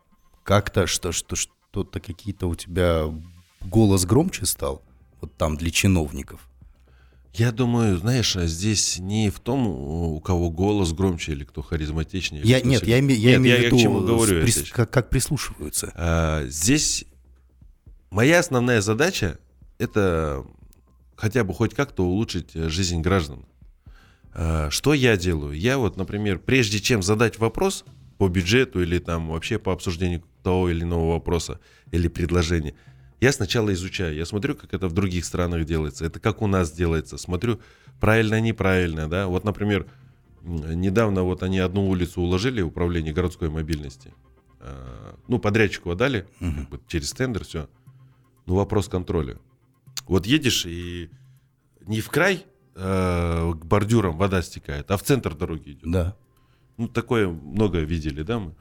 как-то 0.42 0.88
что, 0.88 1.12
что, 1.12 1.36
что-то 1.36 2.00
какие-то 2.00 2.48
у 2.48 2.56
тебя 2.56 3.04
голос 3.66 4.04
громче 4.04 4.46
стал, 4.46 4.82
вот 5.20 5.34
там 5.36 5.56
для 5.56 5.70
чиновников? 5.70 6.48
Я 7.34 7.52
думаю, 7.52 7.98
знаешь, 7.98 8.34
здесь 8.34 8.98
не 8.98 9.28
в 9.28 9.40
том, 9.40 9.66
у 9.66 10.20
кого 10.20 10.50
голос 10.50 10.92
громче 10.94 11.32
или 11.32 11.44
кто 11.44 11.60
харизматичнее. 11.60 12.42
Я, 12.42 12.60
кто 12.60 12.68
нет, 12.68 12.86
я, 12.86 12.98
име, 12.98 13.14
я 13.14 13.32
нет, 13.32 13.40
имею 13.40 13.56
я, 13.56 13.62
в 13.62 13.66
виду, 13.66 13.76
к 13.76 13.80
чему 13.80 14.00
говорю, 14.00 14.42
прис, 14.42 14.70
как, 14.70 14.90
как 14.90 15.10
прислушиваются. 15.10 15.92
А, 15.94 16.46
здесь 16.46 17.04
моя 18.10 18.38
основная 18.38 18.80
задача 18.80 19.38
это 19.78 20.46
хотя 21.14 21.44
бы 21.44 21.52
хоть 21.52 21.74
как-то 21.74 22.04
улучшить 22.04 22.54
э, 22.54 22.68
жизнь 22.68 23.00
граждан. 23.00 23.44
А, 24.32 24.70
что 24.70 24.94
я 24.94 25.16
делаю? 25.16 25.52
Я 25.52 25.78
вот, 25.78 25.96
например, 25.96 26.38
прежде 26.38 26.80
чем 26.80 27.02
задать 27.02 27.38
вопрос 27.38 27.84
по 28.18 28.28
бюджету 28.28 28.82
или 28.82 28.98
там 28.98 29.28
вообще 29.28 29.58
по 29.58 29.72
обсуждению 29.72 30.22
того 30.42 30.70
или 30.70 30.84
иного 30.84 31.12
вопроса 31.12 31.60
или 31.90 32.08
предложения, 32.08 32.74
я 33.20 33.32
сначала 33.32 33.72
изучаю, 33.72 34.14
я 34.14 34.26
смотрю, 34.26 34.54
как 34.54 34.74
это 34.74 34.88
в 34.88 34.92
других 34.92 35.24
странах 35.24 35.64
делается, 35.64 36.04
это 36.04 36.20
как 36.20 36.42
у 36.42 36.46
нас 36.46 36.70
делается, 36.72 37.16
смотрю, 37.16 37.60
правильно, 38.00 38.40
неправильно, 38.40 39.08
да. 39.08 39.26
Вот, 39.26 39.44
например, 39.44 39.86
недавно 40.42 41.22
вот 41.22 41.42
они 41.42 41.58
одну 41.58 41.88
улицу 41.88 42.20
уложили, 42.20 42.60
управление 42.60 43.12
городской 43.12 43.48
мобильности, 43.48 44.12
а, 44.60 45.16
ну, 45.28 45.38
подрядчику 45.38 45.90
отдали, 45.90 46.26
угу. 46.40 46.52
как 46.52 46.68
бы 46.68 46.80
через 46.88 47.12
тендер, 47.12 47.44
все. 47.44 47.68
Ну, 48.46 48.54
вопрос 48.54 48.88
контроля. 48.88 49.38
Вот 50.06 50.26
едешь 50.26 50.66
и 50.66 51.10
не 51.86 52.00
в 52.00 52.10
край 52.10 52.44
э, 52.74 53.52
к 53.54 53.64
бордюрам 53.64 54.16
вода 54.16 54.42
стекает, 54.42 54.90
а 54.90 54.96
в 54.96 55.02
центр 55.02 55.34
дороги 55.34 55.72
идет. 55.72 55.90
Да. 55.90 56.16
Ну, 56.76 56.86
такое 56.86 57.28
много 57.28 57.80
видели, 57.80 58.22
да, 58.22 58.38
мы. 58.38 58.54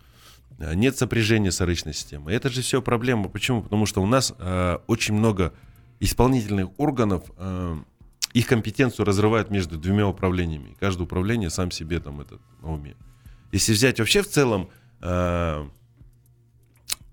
А, 0.59 0.73
нет 0.73 0.97
сопряжения 0.97 1.51
с 1.51 1.59
рыночной 1.61 1.93
системой. 1.93 2.35
Это 2.35 2.49
же 2.49 2.61
все 2.61 2.81
проблема. 2.81 3.29
Почему? 3.29 3.61
Потому 3.61 3.85
что 3.85 4.01
у 4.01 4.05
нас 4.05 4.33
э, 4.37 4.77
очень 4.87 5.13
много 5.13 5.53
исполнительных 5.99 6.69
органов, 6.77 7.23
э, 7.37 7.77
их 8.33 8.47
компетенцию 8.47 9.05
разрывают 9.05 9.49
между 9.49 9.77
двумя 9.77 10.07
управлениями. 10.07 10.75
Каждое 10.79 11.03
управление 11.03 11.49
сам 11.49 11.71
себе 11.71 11.99
там 11.99 12.21
это 12.21 12.39
на 12.61 12.73
уме. 12.73 12.95
Если 13.51 13.73
взять 13.73 13.99
вообще 13.99 14.21
в 14.21 14.27
целом 14.27 14.69
э, 15.01 15.67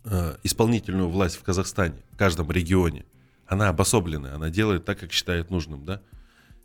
э, 0.05 0.37
исполнительную 0.43 1.09
власть 1.09 1.37
в 1.37 1.43
Казахстане, 1.43 1.95
в 2.11 2.17
каждом 2.17 2.51
регионе, 2.51 3.05
она 3.47 3.69
обособленная, 3.69 4.35
она 4.35 4.51
делает 4.51 4.85
так, 4.85 4.99
как 4.99 5.13
считает 5.13 5.51
нужным, 5.51 5.85
да. 5.85 6.01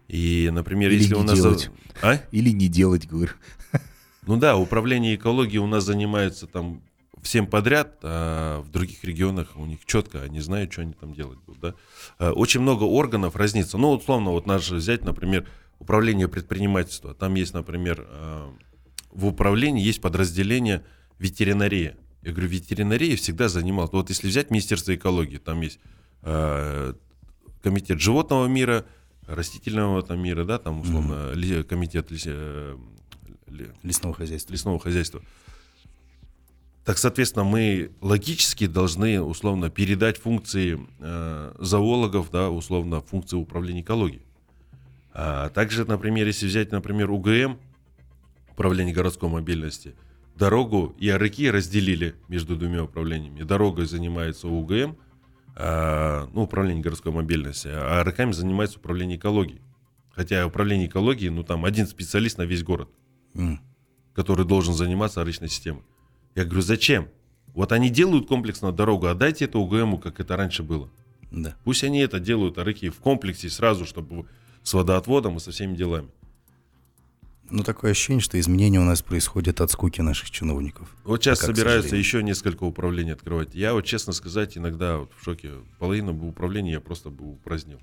И, 0.08 0.50
например, 0.52 0.90
Или 0.90 1.02
если 1.02 1.16
у 1.16 1.24
нас... 1.24 1.36
делать. 1.36 1.70
А? 2.02 2.16
Или 2.32 2.50
не 2.52 2.68
делать, 2.68 3.08
говорю. 3.08 3.34
Ну 4.28 4.38
да, 4.38 4.58
управление 4.58 5.16
экологией 5.16 5.60
у 5.60 5.68
нас 5.68 5.84
занимается 5.84 6.48
там 6.48 6.82
всем 7.22 7.48
подряд, 7.48 7.98
а 8.04 8.62
в 8.62 8.70
других 8.70 9.04
регионах 9.04 9.50
у 9.56 9.66
них 9.66 9.86
четко, 9.86 10.22
они 10.22 10.40
знают, 10.40 10.72
что 10.72 10.82
они 10.82 10.94
там 10.94 11.14
делать 11.14 11.40
будут, 11.46 11.62
да. 11.62 11.74
А, 12.20 12.32
очень 12.32 12.62
много 12.62 12.84
органов 12.84 13.36
разнится. 13.36 13.78
Ну, 13.78 13.92
условно, 13.92 14.32
вот 14.32 14.46
наш 14.46 14.70
взять, 14.70 15.04
например, 15.04 15.48
управление 15.80 16.28
предпринимательства. 16.28 17.14
Там 17.14 17.36
есть, 17.36 17.54
например, 17.54 18.06
а, 18.08 18.54
в 19.12 19.26
управлении 19.26 19.84
есть 19.84 20.02
подразделение 20.02 20.84
ветеринария. 21.18 21.98
Я 22.22 22.32
говорю, 22.32 22.50
ветеринария 22.50 23.16
всегда 23.16 23.48
занималась. 23.48 23.92
Вот 23.92 24.10
если 24.10 24.28
взять 24.28 24.52
Министерство 24.52 24.94
экологии, 24.94 25.38
там 25.38 25.62
есть 25.62 25.80
Э, 26.24 26.94
комитет 27.62 28.00
животного 28.00 28.48
мира, 28.48 28.86
растительного 29.28 30.04
там, 30.04 30.22
мира, 30.22 30.46
да, 30.46 30.58
там 30.58 30.82
условно 30.82 31.32
mm-hmm. 31.34 31.64
комитет 31.64 32.08
э, 32.26 32.78
лесного 33.84 34.14
хозяйства. 34.14 34.54
Лесного 34.54 34.80
хозяйства. 34.80 35.22
Так, 36.88 36.98
соответственно, 36.98 37.44
мы 37.44 37.92
логически 38.00 38.66
должны 38.66 39.22
условно 39.22 39.70
передать 39.70 40.18
функции 40.18 40.80
э, 41.00 41.54
зоологов, 41.60 42.32
да, 42.32 42.50
условно 42.50 43.02
функции 43.02 43.36
управления 43.36 43.82
экологией. 43.82 44.22
А 45.12 45.50
также, 45.50 45.84
например, 45.84 46.28
если 46.28 46.46
взять, 46.46 46.72
например, 46.72 47.12
УГМ, 47.12 47.58
управление 48.52 48.94
городской 48.94 49.28
мобильности, 49.28 49.96
дорогу 50.38 50.96
и 50.98 51.10
Арыки 51.10 51.50
разделили 51.50 52.16
между 52.28 52.56
двумя 52.56 52.84
управлениями. 52.84 53.44
Дорогой 53.44 53.86
занимается 53.86 54.48
УГМ, 54.48 54.96
а, 55.56 56.30
ну, 56.34 56.44
управление 56.44 56.84
городской 56.84 57.12
мобильности, 57.12 57.68
а 57.70 58.04
руками 58.04 58.32
занимается 58.32 58.78
управление 58.78 59.18
экологией. 59.18 59.60
Хотя 60.12 60.46
управление 60.46 60.88
экологией, 60.88 61.32
ну, 61.32 61.44
там 61.44 61.66
один 61.66 61.86
специалист 61.88 62.38
на 62.38 62.44
весь 62.44 62.64
город, 62.64 62.90
mm. 63.38 63.58
который 64.14 64.46
должен 64.46 64.74
заниматься 64.74 65.22
рыночной 65.22 65.50
системой. 65.50 65.84
Я 66.36 66.44
говорю, 66.44 66.62
зачем? 66.62 67.08
Вот 67.54 67.72
они 67.72 67.90
делают 67.90 68.28
комплексно 68.28 68.72
дорогу, 68.72 69.08
отдайте 69.08 69.46
это 69.46 69.58
УГМу, 69.58 69.98
как 69.98 70.20
это 70.20 70.38
раньше 70.38 70.64
было. 70.64 70.90
Да. 71.32 71.56
Пусть 71.64 71.84
они 71.84 72.00
это 72.00 72.20
делают, 72.20 72.58
арыки, 72.58 72.90
в 72.90 72.98
комплексе 72.98 73.50
сразу, 73.50 73.86
чтобы 73.86 74.26
с 74.64 74.74
водоотводом 74.74 75.38
и 75.38 75.40
со 75.40 75.52
всеми 75.52 75.76
делами. 75.76 76.10
Ну, 77.50 77.64
такое 77.64 77.92
ощущение, 77.92 78.22
что 78.22 78.38
изменения 78.40 78.80
у 78.80 78.84
нас 78.84 79.02
происходят 79.02 79.62
от 79.62 79.72
скуки 79.72 80.02
наших 80.02 80.32
чиновников. 80.32 80.94
Вот 81.06 81.24
сейчас 81.24 81.40
Пока, 81.40 81.54
собираются 81.54 81.96
еще 81.96 82.22
несколько 82.22 82.66
управлений 82.66 83.12
открывать. 83.12 83.56
Я 83.56 83.74
вот, 83.74 83.86
честно 83.86 84.12
сказать, 84.12 84.58
иногда 84.58 84.98
вот 84.98 85.12
в 85.18 85.24
шоке. 85.24 85.52
Половину 85.80 86.28
управления 86.28 86.74
я 86.74 86.82
просто 86.82 87.10
бы 87.10 87.32
упразднил. 87.32 87.80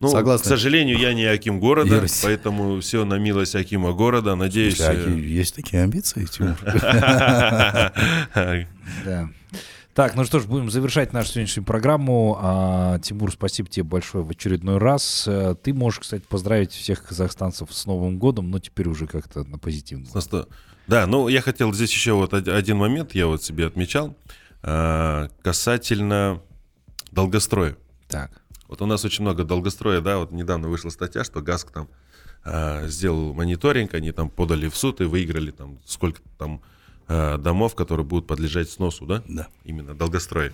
Ну, 0.00 0.08
Согласна. 0.08 0.44
к 0.44 0.48
сожалению, 0.48 0.98
я 0.98 1.12
не 1.12 1.26
Аким 1.26 1.60
города, 1.60 1.96
Юрий. 1.96 2.08
поэтому 2.22 2.80
все 2.80 3.04
на 3.04 3.18
милость 3.18 3.54
Акима 3.54 3.92
города. 3.92 4.34
Надеюсь... 4.34 4.78
Слушай, 4.78 5.04
а 5.04 5.10
есть 5.10 5.54
такие 5.54 5.82
амбиции, 5.82 6.24
Тимур? 6.24 6.56
Да. 9.04 9.28
Так, 9.92 10.14
ну 10.14 10.24
что 10.24 10.40
ж, 10.40 10.46
будем 10.46 10.70
завершать 10.70 11.12
нашу 11.12 11.32
сегодняшнюю 11.32 11.66
программу. 11.66 12.38
А, 12.40 12.98
Тимур, 13.00 13.30
спасибо 13.30 13.68
тебе 13.68 13.82
большое 13.84 14.24
в 14.24 14.30
очередной 14.30 14.78
раз. 14.78 15.24
Э, 15.26 15.54
ты 15.60 15.74
можешь, 15.74 16.00
кстати, 16.00 16.22
поздравить 16.26 16.72
всех 16.72 17.02
казахстанцев 17.02 17.68
с 17.70 17.84
Новым 17.84 18.18
годом, 18.18 18.50
но 18.50 18.58
теперь 18.60 18.88
уже 18.88 19.06
как-то 19.06 19.44
на 19.44 19.58
позитивном. 19.58 20.06
Да, 20.86 21.06
ну 21.06 21.28
я 21.28 21.42
хотел 21.42 21.74
здесь 21.74 21.92
еще 21.92 22.14
вот 22.14 22.32
один 22.32 22.78
момент, 22.78 23.14
я 23.14 23.26
вот 23.26 23.42
себе 23.42 23.66
отмечал, 23.66 24.16
а, 24.62 25.28
касательно 25.42 26.40
долгостроя. 27.12 27.76
Так. 28.08 28.30
Вот 28.70 28.80
у 28.80 28.86
нас 28.86 29.04
очень 29.04 29.22
много 29.22 29.44
долгостроя, 29.44 30.00
да, 30.00 30.16
вот 30.16 30.32
недавно 30.32 30.68
вышла 30.68 30.88
статья, 30.88 31.24
что 31.24 31.42
ГАСК 31.42 31.70
там 31.70 31.88
а, 32.44 32.86
сделал 32.86 33.34
мониторинг, 33.34 33.92
они 33.92 34.12
там 34.12 34.30
подали 34.30 34.68
в 34.68 34.76
суд 34.76 35.02
и 35.02 35.04
выиграли 35.04 35.50
там 35.50 35.78
сколько 35.84 36.22
там 36.38 36.62
Э, 37.12 37.38
домов, 37.38 37.74
которые 37.74 38.06
будут 38.06 38.28
подлежать 38.28 38.70
сносу, 38.70 39.04
да? 39.04 39.24
Да. 39.26 39.48
Именно 39.64 39.96
долгострой. 39.96 40.52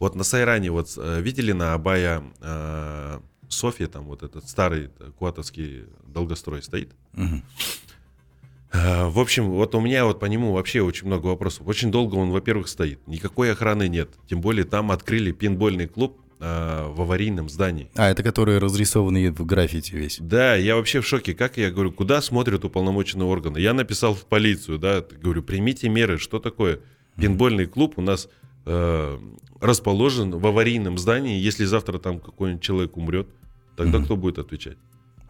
Вот 0.00 0.16
на 0.16 0.24
Сайране, 0.24 0.72
вот 0.72 0.92
э, 0.96 1.20
видели 1.20 1.52
на 1.52 1.74
Абая 1.74 2.24
э, 2.40 3.20
Софья, 3.48 3.86
там 3.86 4.06
вот 4.06 4.24
этот 4.24 4.48
старый 4.48 4.90
куатовский 5.20 5.84
долгострой 6.04 6.60
стоит? 6.64 6.90
Угу. 7.14 7.42
В 8.72 9.20
общем, 9.20 9.50
вот 9.50 9.76
у 9.76 9.80
меня 9.80 10.04
вот 10.04 10.18
по 10.18 10.24
нему 10.24 10.52
вообще 10.54 10.80
очень 10.80 11.06
много 11.06 11.26
вопросов. 11.26 11.68
Очень 11.68 11.92
долго 11.92 12.16
он, 12.16 12.30
во-первых, 12.30 12.66
стоит. 12.66 13.06
Никакой 13.06 13.52
охраны 13.52 13.86
нет. 13.86 14.10
Тем 14.28 14.40
более 14.40 14.64
там 14.64 14.90
открыли 14.90 15.30
пинбольный 15.30 15.86
клуб 15.86 16.18
э, 16.42 16.88
в 16.88 17.00
аварийном 17.00 17.48
здании. 17.48 17.88
А, 17.94 18.10
это 18.10 18.22
которые 18.22 18.58
разрисованы 18.58 19.30
в 19.30 19.46
граффити 19.46 19.94
весь. 19.94 20.18
Да, 20.20 20.56
я 20.56 20.74
вообще 20.76 21.00
в 21.00 21.06
шоке. 21.06 21.34
Как 21.34 21.56
я 21.56 21.70
говорю, 21.70 21.92
куда 21.92 22.20
смотрят 22.20 22.64
уполномоченные 22.64 23.26
органы? 23.26 23.58
Я 23.58 23.72
написал 23.72 24.14
в 24.14 24.26
полицию, 24.26 24.78
да, 24.78 25.04
говорю, 25.22 25.42
примите 25.42 25.88
меры, 25.88 26.18
что 26.18 26.40
такое? 26.40 26.80
Пинбольный 27.16 27.66
клуб 27.66 27.94
у 27.96 28.02
нас 28.02 28.28
э, 28.66 29.18
расположен 29.60 30.32
в 30.32 30.46
аварийном 30.46 30.98
здании. 30.98 31.38
Если 31.38 31.64
завтра 31.64 31.98
там 31.98 32.18
какой-нибудь 32.18 32.62
человек 32.62 32.96
умрет, 32.96 33.28
тогда 33.76 34.02
кто 34.02 34.16
будет 34.16 34.38
отвечать? 34.38 34.76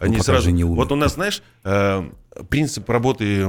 Ну, 0.01 0.07
Они 0.07 0.17
ну, 0.17 0.23
сразу. 0.23 0.51
Не 0.51 0.65
умер. 0.65 0.77
вот 0.77 0.93
у 0.93 0.97
нас, 0.97 1.15
знаешь, 1.15 1.43
э, 1.65 2.11
принцип 2.49 2.89
работы 2.89 3.47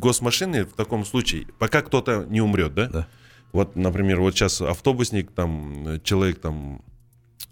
госмашины 0.00 0.64
в 0.64 0.72
таком 0.72 1.04
случае, 1.04 1.46
пока 1.58 1.82
кто-то 1.82 2.24
не 2.28 2.40
умрет, 2.40 2.74
да? 2.74 2.88
Да 2.88 3.08
Вот, 3.52 3.76
например, 3.76 4.20
вот 4.20 4.34
сейчас 4.34 4.62
автобусник, 4.62 5.30
там, 5.32 6.00
человек 6.02 6.40
там 6.40 6.80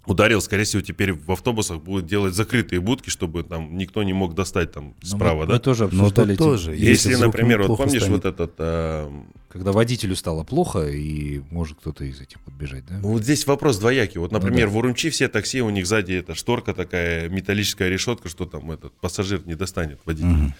ударил, 0.06 0.40
скорее 0.40 0.64
всего, 0.64 0.82
теперь 0.82 1.12
в 1.12 1.30
автобусах 1.30 1.82
будут 1.82 2.06
делать 2.06 2.34
закрытые 2.34 2.80
будки, 2.80 3.10
чтобы 3.10 3.42
там 3.44 3.76
никто 3.76 4.02
не 4.02 4.12
мог 4.12 4.34
достать 4.34 4.72
там 4.72 4.94
Ну, 5.02 5.08
справа, 5.08 5.40
мы, 5.42 5.46
да? 5.46 5.52
мы 5.54 5.58
тоже 5.60 5.84
Но 5.84 6.04
обсуждали. 6.04 6.32
эти- 6.34 6.38
тоже. 6.38 6.74
Если, 6.76 7.14
вдруг 7.14 7.34
например, 7.34 7.62
вот 7.62 7.76
помнишь 7.76 8.02
станет. 8.02 8.24
вот 8.24 8.24
этот... 8.24 8.54
а, 8.58 9.12
Когда 9.50 9.72
водителю 9.72 10.16
стало 10.16 10.42
плохо, 10.44 10.88
и 10.88 11.40
может 11.50 11.78
кто-то 11.78 12.04
из 12.04 12.20
этих 12.20 12.40
подбежать, 12.40 12.84
да? 12.86 12.98
Ну, 13.00 13.08
вот 13.12 13.22
здесь 13.22 13.46
вопрос 13.46 13.78
двоякий. 13.78 14.20
Вот, 14.20 14.32
например, 14.32 14.68
да. 14.68 14.72
в 14.72 14.76
Урумчи 14.78 15.10
все 15.10 15.28
такси, 15.28 15.60
у 15.60 15.70
них 15.70 15.86
сзади 15.86 16.12
эта 16.14 16.34
шторка 16.34 16.72
такая, 16.74 17.28
металлическая 17.28 17.88
решетка, 17.88 18.28
что 18.28 18.46
там 18.46 18.70
этот 18.70 18.92
пассажир 19.00 19.42
не 19.46 19.54
достанет 19.54 20.00
водитель. 20.06 20.28
А 20.28 20.52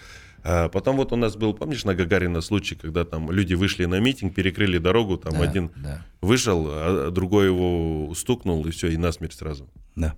потом 0.43 0.97
вот 0.97 1.13
у 1.13 1.17
нас 1.17 1.37
был, 1.37 1.55
помнишь, 1.55 1.85
на 1.85 1.95
Гагарина 1.95 2.41
случай, 2.41 2.75
когда 2.75 3.05
там 3.05 3.31
люди 3.31 3.55
вышли 3.55 3.85
на 3.85 4.01
митинг, 4.01 4.35
перекрыли 4.35 4.79
дорогу, 4.79 5.17
там 5.17 5.35
Да, 5.35 5.43
один 5.43 5.71
да. 5.77 6.07
вышел, 6.21 6.67
а 6.69 7.11
другой 7.11 7.47
его 7.47 8.13
стукнул, 8.15 8.67
и 8.67 8.71
все, 8.71 8.89
и 8.89 8.97
насмерть 8.97 9.35
сразу. 9.35 9.69
Да. 9.97 10.15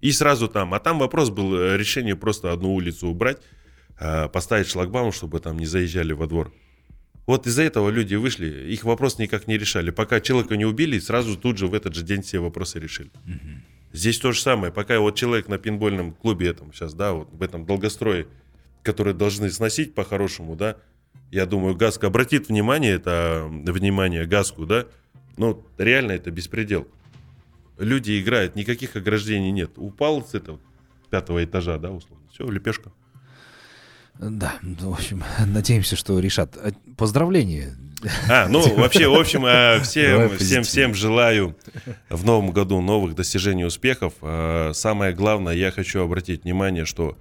И 0.00 0.12
сразу 0.12 0.48
там. 0.48 0.74
А 0.74 0.80
там 0.80 0.98
вопрос 0.98 1.30
был 1.30 1.54
э, 1.54 1.76
решение 1.76 2.16
просто 2.16 2.52
одну 2.52 2.74
улицу 2.74 3.08
убрать, 3.08 3.38
а, 3.98 4.28
поставить 4.28 4.68
шлагбаум, 4.68 5.12
чтобы 5.12 5.40
там 5.40 5.58
не 5.58 5.66
заезжали 5.66 6.12
во 6.12 6.26
двор. 6.26 6.52
Вот 7.26 7.46
из-за 7.46 7.62
этого 7.62 7.88
люди 7.88 8.14
вышли, 8.16 8.70
их 8.70 8.84
вопрос 8.84 9.18
никак 9.18 9.46
не 9.46 9.56
решали. 9.56 9.90
Пока 9.90 10.20
человека 10.20 10.56
не 10.56 10.66
убили, 10.66 10.98
сразу 10.98 11.36
тут 11.38 11.56
же 11.56 11.68
в 11.68 11.74
этот 11.74 11.94
же 11.94 12.02
день 12.02 12.22
все 12.22 12.38
вопросы 12.38 12.78
решили. 12.78 13.10
Здесь 13.92 14.18
то 14.18 14.32
же 14.32 14.40
самое. 14.40 14.72
Пока 14.72 14.98
вот 15.00 15.14
человек 15.14 15.48
на 15.48 15.56
пинбольном 15.56 16.12
клубе 16.12 16.48
этом 16.48 16.72
сейчас, 16.72 16.92
да, 16.94 17.12
вот 17.12 17.28
в 17.32 17.42
этом 17.42 17.64
долгострое, 17.64 18.26
который 18.84 19.14
должны 19.14 19.50
сносить 19.50 19.94
по-хорошему, 19.94 20.54
да, 20.54 20.76
я 21.32 21.46
думаю, 21.46 21.74
Газка 21.74 22.06
обратит 22.06 22.48
внимание, 22.48 22.92
это 22.92 23.46
внимание 23.48 24.24
Газку, 24.26 24.66
да, 24.66 24.86
но 25.36 25.60
реально 25.78 26.12
это 26.12 26.30
беспредел. 26.30 26.86
Люди 27.78 28.20
играют, 28.20 28.54
никаких 28.54 28.94
ограждений 28.94 29.50
нет. 29.50 29.72
Упал 29.76 30.24
с 30.24 30.34
этого 30.34 30.60
пятого 31.10 31.44
этажа, 31.44 31.78
да, 31.78 31.90
условно. 31.90 32.24
Все, 32.32 32.48
лепешка. 32.48 32.92
Да, 34.18 34.54
ну, 34.62 34.90
в 34.90 34.94
общем, 34.94 35.24
надеемся, 35.46 35.96
что 35.96 36.18
решат. 36.20 36.56
А, 36.56 36.70
Поздравления. 36.96 37.76
А, 38.28 38.46
ну, 38.48 38.74
вообще, 38.76 39.08
в 39.08 39.14
общем, 39.14 39.44
э, 39.44 39.80
всем, 39.80 40.36
всем, 40.36 40.62
всем 40.62 40.94
желаю 40.94 41.56
в 42.10 42.24
новом 42.24 42.52
году 42.52 42.80
новых 42.80 43.16
достижений, 43.16 43.64
успехов. 43.64 44.14
Э, 44.22 44.70
Самое 44.72 45.12
главное, 45.14 45.54
я 45.54 45.72
хочу 45.72 46.00
обратить 46.00 46.44
внимание, 46.44 46.84
что 46.84 47.18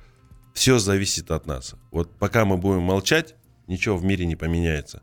все 0.54 0.80
зависит 0.80 1.32
от 1.32 1.46
нас. 1.46 1.76
Вот 1.92 2.12
пока 2.18 2.46
мы 2.46 2.58
будем 2.58 2.82
молчать, 2.82 3.36
ничего 3.68 3.98
в 3.98 4.04
мире 4.04 4.26
не 4.26 4.36
поменяется. 4.36 5.02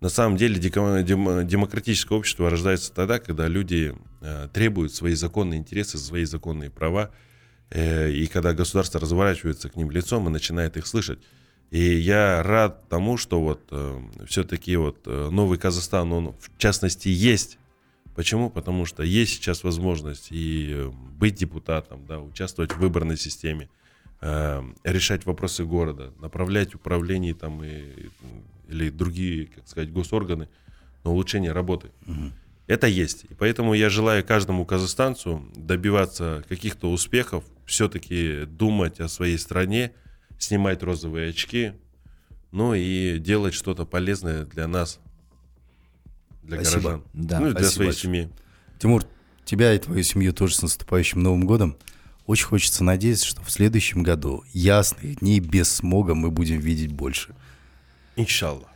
На 0.00 0.08
самом 0.08 0.36
деле 0.36 0.58
демократическое 0.58 2.16
общество 2.16 2.48
рождается 2.48 2.92
тогда, 2.92 3.18
когда 3.18 3.48
люди 3.48 3.94
э, 4.22 4.48
требуют 4.52 4.94
свои 4.94 5.14
законные 5.14 5.60
интересы, 5.60 5.98
свои 5.98 6.24
законные 6.24 6.70
права, 6.70 7.10
э, 7.70 8.10
и 8.10 8.26
когда 8.26 8.54
государство 8.54 8.98
разворачивается 9.00 9.68
к 9.68 9.76
ним 9.76 9.90
лицом 9.90 10.26
и 10.26 10.30
начинает 10.30 10.76
их 10.76 10.86
слышать. 10.86 11.18
И 11.70 11.80
я 11.80 12.42
рад 12.42 12.88
тому, 12.88 13.16
что 13.16 13.40
вот 13.40 13.72
все-таки 14.26 14.74
вот 14.76 15.02
э, 15.06 15.28
новый 15.30 15.58
Казахстан, 15.58 16.12
он 16.12 16.34
в 16.40 16.58
частности 16.58 17.08
есть. 17.08 17.58
Почему? 18.16 18.50
Потому 18.50 18.86
что 18.86 19.02
есть 19.02 19.34
сейчас 19.34 19.62
возможность 19.62 20.32
и 20.32 20.72
э, 20.72 20.90
быть 20.90 21.36
депутатом, 21.36 22.04
да, 22.06 22.18
участвовать 22.20 22.72
в 22.72 22.78
выборной 22.78 23.16
системе, 23.16 23.70
э, 24.20 24.62
решать 24.84 25.26
вопросы 25.26 25.64
города, 25.64 26.12
направлять 26.18 26.74
управление 26.74 27.34
там 27.34 27.62
и, 27.64 28.08
или 28.68 28.90
другие, 28.90 29.46
как 29.46 29.68
сказать, 29.68 29.92
госорганы 29.92 30.48
на 31.04 31.10
улучшение 31.10 31.52
работы. 31.52 31.90
Это 32.66 32.86
есть. 32.86 33.24
И 33.24 33.34
поэтому 33.34 33.74
я 33.74 33.88
желаю 33.90 34.24
каждому 34.24 34.64
казахстанцу 34.64 35.44
добиваться 35.56 36.44
каких-то 36.48 36.90
успехов, 36.90 37.44
все-таки 37.66 38.44
думать 38.46 39.00
о 39.00 39.08
своей 39.08 39.38
стране, 39.38 39.92
снимать 40.38 40.82
розовые 40.82 41.30
очки, 41.30 41.72
ну 42.52 42.74
и 42.74 43.18
делать 43.18 43.54
что-то 43.54 43.86
полезное 43.86 44.44
для 44.44 44.68
нас, 44.68 45.00
для 46.42 46.62
Спасибо. 46.62 46.82
горожан, 46.82 47.04
Да, 47.12 47.40
ну 47.40 47.48
и 47.50 47.52
для 47.54 47.64
своей 47.64 47.90
большое. 47.90 48.12
семьи. 48.12 48.28
Тимур, 48.78 49.04
тебя 49.44 49.74
и 49.74 49.78
твою 49.78 50.02
семью 50.04 50.32
тоже 50.32 50.54
с 50.54 50.62
наступающим 50.62 51.22
Новым 51.22 51.46
годом. 51.46 51.76
Очень 52.30 52.46
хочется 52.46 52.84
надеяться, 52.84 53.26
что 53.26 53.42
в 53.42 53.50
следующем 53.50 54.04
году 54.04 54.44
ясных 54.52 55.18
дней 55.18 55.40
без 55.40 55.68
смога 55.68 56.14
мы 56.14 56.30
будем 56.30 56.60
видеть 56.60 56.92
больше. 56.92 57.34
Иншаллах. 58.16 58.68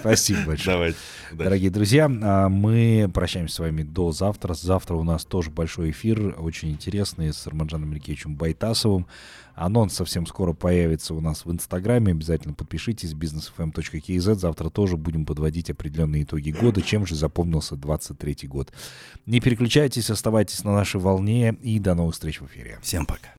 Спасибо 0.00 0.40
большое. 0.46 0.76
Давайте. 0.76 0.98
Дорогие 1.32 1.70
друзья, 1.70 2.10
а, 2.22 2.48
мы 2.48 3.10
прощаемся 3.12 3.56
с 3.56 3.58
вами 3.58 3.82
до 3.82 4.12
завтра. 4.12 4.54
Завтра 4.54 4.94
у 4.94 5.02
нас 5.02 5.24
тоже 5.24 5.50
большой 5.50 5.90
эфир, 5.90 6.34
очень 6.38 6.70
интересный, 6.70 7.32
с 7.32 7.46
Арманджаном 7.46 7.90
Мелькевичем 7.90 8.36
Байтасовым. 8.36 9.06
Анонс 9.54 9.94
совсем 9.94 10.26
скоро 10.26 10.52
появится 10.52 11.14
у 11.14 11.20
нас 11.20 11.44
в 11.44 11.52
Инстаграме. 11.52 12.12
Обязательно 12.12 12.54
подпишитесь, 12.54 13.12
businessfm.kz. 13.12 14.34
Завтра 14.34 14.70
тоже 14.70 14.96
будем 14.96 15.26
подводить 15.26 15.70
определенные 15.70 16.24
итоги 16.24 16.50
года, 16.50 16.82
чем 16.82 17.06
же 17.06 17.14
запомнился 17.14 17.76
23 17.76 18.48
год. 18.48 18.72
Не 19.26 19.40
переключайтесь, 19.40 20.10
оставайтесь 20.10 20.64
на 20.64 20.72
нашей 20.72 21.00
волне 21.00 21.56
и 21.62 21.78
до 21.78 21.94
новых 21.94 22.14
встреч 22.14 22.40
в 22.40 22.46
эфире. 22.46 22.78
Всем 22.82 23.06
пока. 23.06 23.28